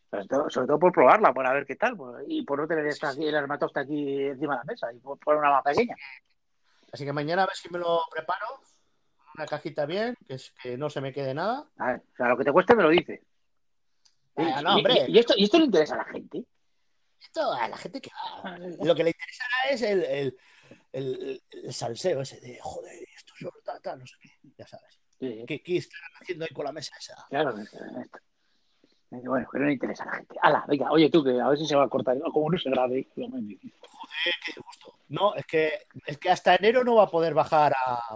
sobre, 0.10 0.28
todo, 0.28 0.50
sobre 0.50 0.68
todo 0.68 0.80
por 0.80 0.94
probarla, 0.94 1.34
por 1.34 1.44
ver 1.52 1.66
qué 1.66 1.76
tal, 1.76 1.98
pues, 1.98 2.24
y 2.26 2.44
por 2.44 2.58
no 2.58 2.68
tener 2.70 2.88
esta 2.88 3.12
el 3.12 3.36
armatoste 3.36 3.82
aquí 3.82 4.24
encima 4.28 4.54
de 4.54 4.60
la 4.60 4.64
mesa, 4.64 4.94
y 4.94 5.00
por 5.00 5.20
poner 5.20 5.42
una 5.42 5.52
más 5.52 5.64
pequeña. 5.64 5.98
Así 6.92 7.06
que 7.06 7.14
mañana 7.14 7.44
a 7.44 7.48
ver 7.48 7.56
si 7.56 7.70
me 7.70 7.80
lo 7.80 8.02
preparo. 8.12 8.46
Una 9.36 9.46
cajita 9.46 9.86
bien, 9.86 10.16
que, 10.28 10.34
es, 10.36 10.52
que 10.62 10.78
no 10.78 10.90
se 10.90 11.00
me 11.00 11.14
quede 11.14 11.34
nada. 11.34 11.66
A 11.78 11.88
ver, 11.94 12.02
o 12.12 12.16
sea, 12.18 12.28
lo 12.28 12.38
que 12.38 12.44
te 12.44 12.52
cueste 12.52 12.76
me 12.76 12.84
lo 12.84 12.90
dices. 12.90 13.22
Ah, 14.36 14.60
Y- 14.60 14.64
no, 14.64 14.76
hombre. 14.76 15.06
Y, 15.08 15.16
y 15.16 15.20
esto, 15.20 15.34
y 15.38 15.44
esto 15.46 15.58
le 15.58 15.66
interesa 15.66 15.96
a 15.96 15.98
la 16.00 16.06
gente. 16.06 16.44
Esto 17.20 17.52
a 17.54 17.68
la 17.70 17.78
gente 17.78 18.02
que 18.02 18.10
va. 18.44 18.58
Lo 18.58 18.94
que 18.94 19.04
le 19.06 19.12
interesa 19.12 19.44
es 19.70 19.82
el, 19.84 20.04
el, 20.04 20.38
el- 20.92 21.44
el 21.52 21.74
salseo 21.74 22.22
ese 22.22 22.42
de 22.42 22.60
joder, 22.62 22.94
esto 23.16 23.34
es 23.40 23.46
oro, 23.46 23.60
tal, 23.64 23.82
tal, 23.82 24.00
no 24.00 24.06
sé 24.08 24.16
qué. 24.22 24.30
Ya 24.58 24.68
sabes. 24.68 25.00
Sí, 25.18 25.46
¿Qué, 25.48 25.62
qué 25.64 25.78
estarán 25.78 26.12
haciendo 26.20 26.44
ahí 26.46 26.52
con 26.54 26.66
la 26.66 26.72
mesa 26.74 26.94
esa? 27.00 27.16
claro. 27.30 27.56
Bueno, 29.12 29.46
que 29.52 29.60
no 29.60 29.66
le 29.66 29.74
interesa 29.74 30.04
a 30.04 30.08
la 30.08 30.14
gente. 30.14 30.36
Hala, 30.42 30.66
venga, 30.68 30.90
oye 30.92 31.10
tú, 31.10 31.22
que 31.24 31.40
a 31.40 31.50
ver 31.50 31.58
si 31.58 31.68
se 31.68 31.76
va 31.76 31.84
a 31.84 31.90
cortar. 31.90 32.18
Como 32.34 32.50
no 32.50 32.58
se 32.58 32.70
grabe. 32.70 33.08
Joder, 33.14 34.34
qué 34.46 34.62
gusto. 34.66 34.96
No, 35.10 35.36
es 35.36 35.46
que, 35.46 35.86
es 36.06 36.18
que 36.18 36.30
hasta 36.30 36.56
enero 36.56 36.84
no 36.84 36.96
va 36.96 37.04
a 37.04 37.10
poder 37.10 37.34
bajar 37.34 37.74
a, 37.74 38.16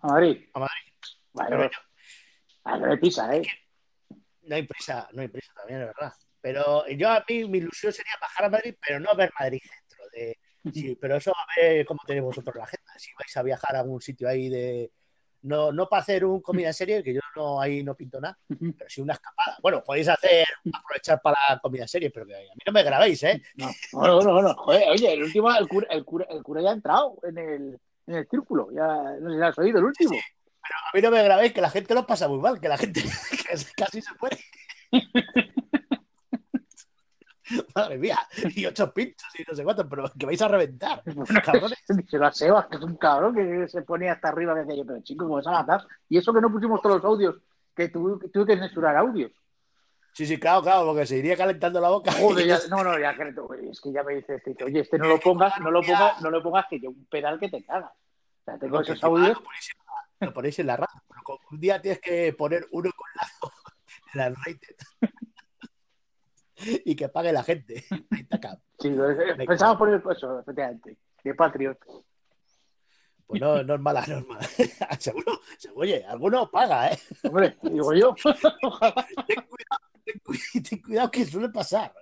A 0.00 0.06
Madrid. 0.08 0.44
a 0.52 0.58
Madrid. 0.58 0.92
Vale, 1.32 1.70
no 2.80 2.86
le 2.86 2.96
pisa, 2.98 3.34
¿eh? 3.34 3.42
No 4.42 4.56
hay 4.56 4.62
prisa, 4.64 5.08
no 5.12 5.22
hay 5.22 5.28
prisa 5.28 5.52
también, 5.54 5.80
es 5.82 5.86
verdad. 5.86 6.12
Pero 6.40 6.86
yo 6.88 7.10
a 7.10 7.24
mí 7.28 7.44
mi 7.48 7.58
ilusión 7.58 7.92
sería 7.92 8.12
bajar 8.20 8.46
a 8.46 8.50
Madrid, 8.50 8.74
pero 8.86 9.00
no 9.00 9.10
a 9.10 9.14
ver 9.14 9.32
Madrid 9.38 9.60
centro. 9.62 10.04
De, 10.12 10.38
sí, 10.72 10.96
pero 11.00 11.16
eso 11.16 11.32
a 11.32 11.46
ver 11.60 11.86
cómo 11.86 12.00
tenéis 12.06 12.24
vosotros 12.24 12.54
la 12.56 12.64
agenda. 12.64 12.92
Si 12.98 13.10
vais 13.18 13.36
a 13.36 13.42
viajar 13.42 13.76
a 13.76 13.80
algún 13.80 14.00
sitio 14.00 14.28
ahí 14.28 14.48
de. 14.48 14.90
No, 15.44 15.70
no 15.72 15.86
para 15.86 16.00
hacer 16.00 16.24
un 16.24 16.40
comida 16.40 16.68
en 16.68 16.74
serie, 16.74 17.02
que 17.02 17.12
yo 17.12 17.20
no 17.36 17.60
ahí 17.60 17.82
no 17.82 17.94
pinto 17.94 18.18
nada, 18.18 18.38
pero 18.48 18.88
sí 18.88 19.02
una 19.02 19.12
escapada. 19.12 19.58
Bueno, 19.60 19.82
podéis 19.84 20.08
hacer, 20.08 20.46
aprovechar 20.72 21.20
para 21.20 21.36
la 21.50 21.58
comida 21.58 21.82
en 21.82 21.88
serie, 21.88 22.10
pero 22.10 22.24
que 22.24 22.34
a 22.34 22.38
mí 22.38 22.62
no 22.66 22.72
me 22.72 22.82
grabéis, 22.82 23.22
¿eh? 23.24 23.42
No, 23.56 23.68
no, 23.92 24.20
no, 24.22 24.42
no. 24.42 24.54
Joder, 24.54 24.88
oye, 24.88 25.12
el 25.12 25.22
último, 25.22 25.54
el 25.54 25.68
cura, 25.68 25.86
el 25.90 26.02
cura, 26.02 26.26
el 26.30 26.42
cura 26.42 26.62
ya 26.62 26.70
ha 26.70 26.72
entrado 26.72 27.18
en 27.24 27.36
el, 27.36 27.78
en 28.06 28.14
el 28.14 28.26
círculo. 28.26 28.70
Ya 28.72 28.86
no 29.20 29.30
sé 29.30 29.36
si 29.36 29.42
has 29.42 29.58
oído 29.58 29.78
el 29.80 29.84
último. 29.84 30.12
Pero 30.12 30.78
a 30.78 30.96
mí 30.96 31.02
no 31.02 31.10
me 31.10 31.22
grabéis, 31.22 31.52
que 31.52 31.60
la 31.60 31.68
gente 31.68 31.94
lo 31.94 32.06
pasa 32.06 32.26
muy 32.26 32.38
mal, 32.38 32.58
que 32.58 32.68
la 32.68 32.78
gente 32.78 33.02
que 33.30 33.56
casi 33.76 34.00
se 34.00 34.10
muere. 34.18 34.38
Madre 37.74 37.98
mía, 37.98 38.18
y 38.54 38.66
ocho 38.66 38.92
pinchos 38.92 39.28
y 39.38 39.44
no 39.48 39.54
sé 39.54 39.64
cuántos, 39.64 39.86
pero 39.88 40.10
que 40.18 40.26
vais 40.26 40.42
a 40.42 40.48
reventar, 40.48 41.02
cabrones. 41.44 41.78
Díselo 41.88 42.26
a 42.26 42.32
Sebas, 42.32 42.66
que 42.66 42.76
es 42.76 42.82
un 42.82 42.96
cabrón 42.96 43.34
que 43.34 43.68
se 43.68 43.82
pone 43.82 44.10
hasta 44.10 44.28
arriba. 44.28 44.54
Decía 44.54 44.76
yo, 44.76 44.86
pero 44.86 45.02
chico, 45.02 45.24
¿cómo 45.24 45.36
vas 45.36 45.46
a 45.46 45.52
matar? 45.52 45.86
Y 46.08 46.18
eso 46.18 46.32
que 46.32 46.40
no 46.40 46.50
pusimos 46.50 46.80
todos 46.82 46.96
los 46.96 47.04
audios, 47.04 47.36
que 47.74 47.88
tuve, 47.88 48.28
tuve 48.28 48.46
que 48.46 48.58
censurar 48.58 48.96
audios. 48.96 49.32
Sí, 50.14 50.26
sí, 50.26 50.38
claro, 50.38 50.62
claro, 50.62 50.86
porque 50.86 51.06
se 51.06 51.18
iría 51.18 51.36
calentando 51.36 51.80
la 51.80 51.88
boca. 51.88 52.12
Joder, 52.12 52.46
ya, 52.46 52.58
no, 52.70 52.84
no, 52.84 52.96
ya 52.98 53.10
es 53.10 53.80
que 53.80 53.92
ya 53.92 54.04
me 54.04 54.14
dice 54.14 54.36
este, 54.36 54.62
oye, 54.62 54.80
este 54.80 54.96
no 54.96 55.08
lo 55.08 55.18
pongas, 55.18 55.58
no 55.60 55.72
lo 55.72 55.82
pongas, 55.82 56.22
no 56.22 56.30
lo 56.30 56.40
pongas, 56.40 56.66
que 56.70 56.78
yo 56.78 56.90
un 56.90 57.04
pedal 57.06 57.40
que 57.40 57.48
te 57.48 57.64
cagas. 57.64 57.90
O 57.90 58.44
sea, 58.44 58.56
tengo 58.56 58.80
esos 58.80 59.02
audios. 59.02 59.36
Lo 60.20 60.32
ponéis, 60.32 60.58
en 60.60 60.68
la, 60.68 60.76
lo 60.76 60.82
radio, 60.82 61.02
pero 61.08 61.40
un 61.50 61.58
día 61.58 61.82
tienes 61.82 62.00
que 62.00 62.32
poner 62.32 62.64
uno 62.70 62.90
con 62.96 63.08
lazo 63.16 63.52
en 64.12 64.20
la 64.20 64.28
rated. 64.28 64.76
y 66.84 66.94
que 66.96 67.08
pague 67.08 67.32
la 67.32 67.42
gente. 67.42 67.84
Ahí 68.10 68.20
está, 68.20 68.40
cabrón. 68.40 68.62
Sí, 68.78 68.94
pensaba 69.46 69.78
poner 69.78 70.02
eso, 70.10 70.40
efectivamente, 70.40 70.96
de 71.22 71.34
Patriot. 71.34 71.78
Pues 73.26 73.40
no, 73.40 73.62
no 73.62 73.74
es 73.74 73.80
mala 73.80 74.04
norma. 74.06 74.38
seguro, 74.98 75.40
seguro, 75.56 75.80
oye, 75.80 76.04
alguno 76.04 76.50
paga, 76.50 76.92
¿eh? 76.92 76.98
Hombre, 77.22 77.56
digo 77.62 77.94
yo. 77.94 78.14
Ten 79.26 79.42
cuidado, 79.46 79.80
ten, 80.04 80.18
cu- 80.22 80.62
ten 80.68 80.82
cuidado 80.82 81.10
que 81.10 81.24
suele 81.24 81.48
pasar. 81.48 81.94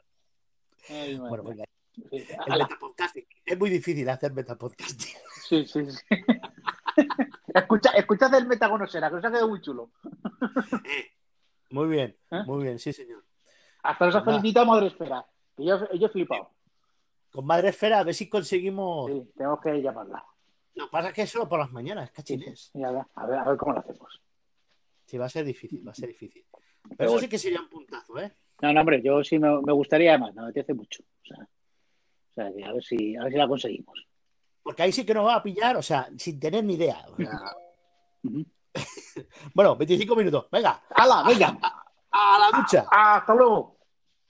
Ay, 0.88 1.17
Bueno, 1.19 1.45
venga, 1.45 1.65
Sí, 2.11 2.27
el. 2.47 2.67
Es 3.45 3.59
muy 3.59 3.71
difícil 3.71 4.09
hacer 4.09 4.33
metapodcasting. 4.33 5.15
Sí, 5.47 5.67
sí, 5.67 5.87
sí. 5.91 5.99
Escucha, 7.55 7.91
escuchad 7.91 8.35
el 8.35 8.47
metagonosera, 8.47 9.09
que 9.11 9.17
os 9.17 9.25
ha 9.25 9.29
quedado 9.31 9.49
muy 9.49 9.61
chulo. 9.61 9.91
Muy 11.71 11.88
bien, 11.88 12.17
¿Eh? 12.31 12.43
muy 12.47 12.65
bien, 12.65 12.79
sí, 12.79 12.93
señor. 12.93 13.21
Hasta 13.83 14.07
nos 14.07 14.14
ha 14.14 14.21
Nada. 14.21 14.33
felicitado 14.33 14.66
Madre 14.66 14.87
Espera. 14.88 15.27
Que 15.57 15.64
yo, 15.64 15.92
yo 15.92 16.07
he 16.07 16.11
flipado. 16.11 16.51
Con 17.31 17.47
Madre 17.47 17.71
Esfera, 17.71 18.01
a 18.01 18.05
ver 18.05 18.14
si 18.14 18.29
conseguimos. 18.29 19.11
Sí, 19.11 19.33
tenemos 19.37 19.61
que 19.61 19.81
llamarla. 19.83 20.25
Lo 20.75 20.85
que 20.87 20.90
pasa 20.90 21.09
es 21.09 21.14
que 21.14 21.23
es 21.23 21.31
solo 21.31 21.49
por 21.49 21.59
las 21.59 21.71
mañanas, 21.73 22.11
cachines. 22.11 22.71
A 22.75 22.90
ver, 23.27 23.38
a 23.38 23.45
ver, 23.49 23.57
cómo 23.59 23.73
lo 23.73 23.81
hacemos. 23.81 24.21
Sí, 25.07 25.18
va 25.18 25.27
a 25.27 25.31
ser 25.31 25.45
difícil, 25.45 25.87
va 25.87 25.92
a 25.92 25.95
ser 25.95 26.09
difícil. 26.09 26.45
Pero, 26.53 26.97
Pero 26.97 27.11
eso 27.11 27.18
sí 27.21 27.29
que 27.29 27.38
sería 27.38 27.61
un 27.61 27.68
puntazo, 27.68 28.18
¿eh? 28.18 28.33
No, 28.62 28.73
no, 28.73 28.81
hombre, 28.81 29.03
yo 29.03 29.23
sí 29.25 29.38
me, 29.38 29.61
me 29.61 29.73
gustaría 29.73 30.16
más, 30.18 30.35
me 30.35 30.42
apetece 30.42 30.73
mucho. 30.75 31.03
O 31.03 31.27
sea, 31.27 31.38
o 31.38 32.35
sea, 32.35 32.47
a 32.47 32.73
ver 32.73 32.83
si, 32.83 33.16
a 33.16 33.25
ver 33.25 33.33
si 33.33 33.38
la 33.38 33.49
conseguimos. 33.49 34.07
Porque 34.62 34.83
ahí 34.83 34.92
sí 34.92 35.05
que 35.05 35.14
nos 35.14 35.27
va 35.27 35.37
a 35.37 35.42
pillar, 35.42 35.77
o 35.77 35.83
sea, 35.83 36.09
sin 36.16 36.38
tener 36.38 36.64
ni 36.64 36.75
idea. 36.75 37.05
o 37.11 37.16
sea. 37.16 37.40
Ujú. 38.25 38.45
Bueno, 39.55 39.77
25 39.77 40.16
minutos. 40.16 40.47
Venga, 40.51 40.83
¡Hala, 40.95 41.23
venga! 41.29 41.59
a 42.12 42.38
la 42.38 42.59
ducha. 42.59 42.87
¡Hasta 42.90 43.35
luego! 43.35 43.77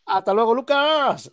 Hasta 0.06 0.32
luego, 0.32 0.54
Lucas. 0.54 1.30